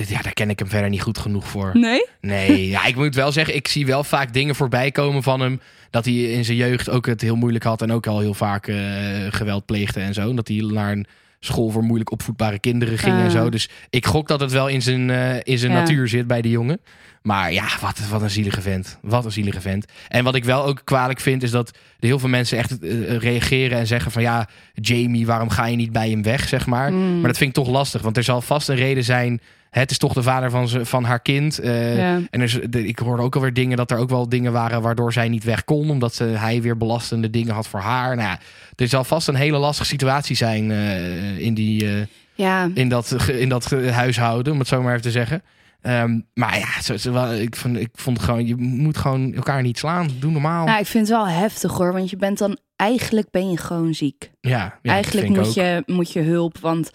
[0.09, 1.71] ja, daar ken ik hem verder niet goed genoeg voor.
[1.75, 2.05] Nee?
[2.21, 5.61] Nee, ja, ik moet wel zeggen, ik zie wel vaak dingen voorbij komen van hem.
[5.91, 8.67] Dat hij in zijn jeugd ook het heel moeilijk had en ook al heel vaak
[8.67, 8.77] eh,
[9.31, 10.29] geweld pleegde en zo.
[10.31, 11.07] En dat hij naar een
[11.41, 13.31] school voor moeilijk opvoedbare kinderen ging en Ah.
[13.31, 13.49] zo.
[13.51, 15.79] Dus ik gok dat het wel in zijn, eh, in zijn Ja.
[15.79, 16.81] natuur zit bij die jongen.
[17.23, 18.99] Maar ja, wat, wat een zielige vent.
[19.03, 19.85] Wat een zielige vent.
[20.09, 23.17] En wat ik wel ook kwalijk vind, is dat er heel veel mensen echt eh,
[23.17, 26.93] reageren en zeggen van ja, Jamie, waarom ga je niet bij hem weg, zeg maar.
[26.93, 27.15] Mm.
[27.15, 29.41] Maar dat vind ik toch lastig, want er zal vast een reden zijn.
[29.71, 31.59] Het is toch de vader van, ze, van haar kind.
[31.59, 32.21] eh, Ja.
[32.31, 35.13] En er, de- ik hoorde ook alweer dingen dat er ook wel dingen waren waardoor
[35.13, 35.91] zij niet weg kon.
[35.91, 38.17] Omdat ze, hij weer belastende dingen had voor haar.
[38.17, 38.39] Nou ja,
[38.77, 43.17] er zal vast een hele lastige situatie zijn eh, in, die, eh, Ja, in, dat,
[43.29, 45.43] in dat huishouden, om het zo maar even te zeggen.
[45.81, 49.63] Ehm, maar ja, zo, zo wel, ik, vond, ik vond gewoon, je moet gewoon elkaar
[49.63, 50.09] niet slaan.
[50.19, 50.65] Doe normaal.
[50.67, 51.93] nou, ik vind het wel heftig hoor.
[51.93, 54.31] Want je bent dan, eigenlijk ben je gewoon ziek.
[54.41, 55.55] ja, Eigenlijk moet ook.
[55.55, 56.59] je, moet je hulp.
[56.59, 56.91] Want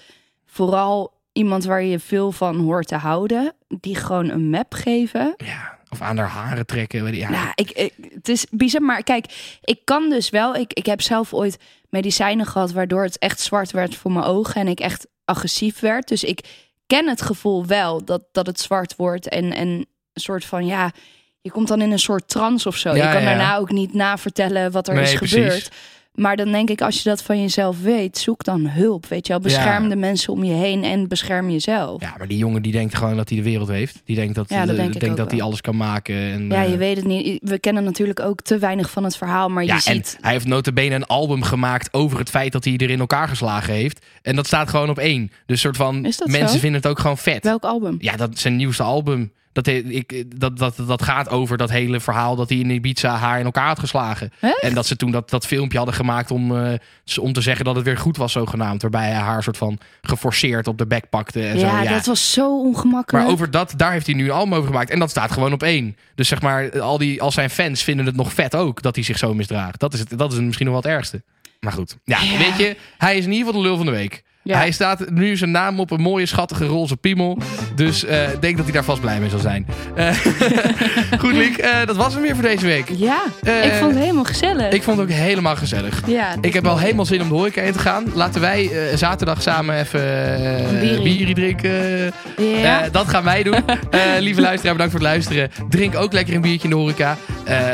[0.45, 5.33] vooral iemand waar je veel van hoort te houden, die gewoon een map geven.
[5.37, 7.03] Ja, of aan haar haren trekken.
[7.03, 8.81] weet je, Ja, Nou, ik, ik, het is bizar.
[8.81, 10.55] Maar kijk, ik kan dus wel.
[10.55, 11.57] Ik, ik heb zelf ooit
[11.89, 16.07] medicijnen gehad waardoor het echt zwart werd voor mijn ogen en ik echt agressief werd.
[16.07, 16.39] Dus ik
[16.87, 20.91] ken het gevoel wel dat, dat het zwart wordt en, en een soort van ja.
[21.41, 22.89] Je komt dan in een soort trance of zo.
[22.89, 23.37] Ja, je kan ja, ja.
[23.37, 25.35] daarna ook niet navertellen wat er Nee, is precies.
[25.35, 25.71] gebeurd.
[26.15, 29.05] Maar dan denk ik, als je dat van jezelf weet, zoek dan hulp.
[29.05, 29.89] Weet je wel, bescherm Ja.
[29.89, 32.01] de mensen om je heen en bescherm jezelf.
[32.01, 34.01] Ja, maar die jongen die denkt gewoon dat hij de wereld heeft.
[34.05, 36.15] Die denkt dat, Ja, dat eh, denk denkt dat hij alles kan maken.
[36.15, 37.39] En, Ja, eh, je weet het niet.
[37.43, 40.17] We kennen natuurlijk ook te weinig van het verhaal, maar je Ja, en ziet.
[40.21, 43.73] hij heeft notabene een album gemaakt over het feit dat hij er in elkaar geslagen
[43.73, 44.05] heeft.
[44.21, 45.31] En dat staat gewoon op één.
[45.45, 46.57] Dus soort van mensen zo?
[46.57, 47.43] vinden het ook gewoon vet.
[47.43, 47.95] Welk album?
[47.99, 49.31] Ja, dat is zijn nieuwste album.
[49.55, 53.39] Dat, ik, dat, dat, dat gaat over dat hele verhaal dat hij in Ibiza haar
[53.39, 54.31] in elkaar had geslagen.
[54.39, 54.59] Echt?
[54.59, 56.73] En dat ze toen dat, dat filmpje hadden gemaakt om, eh,
[57.19, 58.81] om te zeggen dat het weer goed was zogenaamd.
[58.81, 61.83] Waarbij hij haar soort van geforceerd op de bek pakte en ja, zo.
[61.83, 63.25] Ja, dat was zo ongemakkelijk.
[63.25, 64.89] maar over dat, daar heeft hij nu een album over gemaakt.
[64.89, 65.97] En dat staat gewoon op één.
[66.15, 69.03] Dus zeg maar, al, die, al zijn fans vinden het nog vet ook dat hij
[69.03, 69.79] zich zo misdraagt.
[69.79, 71.23] Dat is, het, dat is misschien nog wel het ergste.
[71.59, 72.37] Maar goed, ja, Ja.
[72.37, 74.23] weet je, hij is in ieder geval de lul van de week.
[74.47, 74.57] Ja.
[74.57, 77.37] Hij staat nu zijn naam op een mooie, schattige roze piemel.
[77.75, 79.65] Dus eh, ik denk dat hij daar vast blij mee zal zijn.
[79.95, 80.15] Eh,
[81.19, 82.89] goed, Liek, eh, dat was hem weer voor deze week.
[82.95, 84.71] Ja, ik vond het helemaal gezellig.
[84.73, 86.01] Ik vond het ook helemaal gezellig.
[86.07, 88.03] ja, Ik heb al helemaal zin om de horeca in te gaan.
[88.13, 90.01] Laten wij zaterdag samen even
[91.03, 92.11] bierie drinken.
[92.37, 92.89] Ja.
[92.91, 93.63] Dat gaan wij doen.
[94.19, 95.49] Lieve luisteraar, bedankt voor het luisteren.
[95.69, 97.17] Drink ook lekker een biertje in de horeca.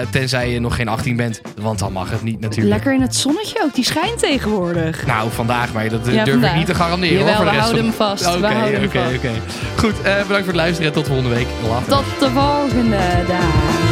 [0.09, 1.41] Tenzij je nog geen 18 bent.
[1.61, 2.73] Want dan mag het niet natuurlijk.
[2.75, 3.75] Lekker in het zonnetje ook.
[3.75, 5.05] Die schijnt tegenwoordig.
[5.05, 6.51] Nou, vandaag, maar dat Ja, durf vandaag.
[6.51, 7.17] ik niet te garanderen.
[7.17, 8.35] Jawel, hoor, voor we de rest houden van- hem vast.
[8.35, 9.31] Oké, oké, oké.
[9.75, 11.47] Goed, eh, bedankt voor het luisteren en tot volgende week.
[11.69, 11.87] Later.
[11.87, 12.97] Tot de volgende
[13.27, 13.90] dag.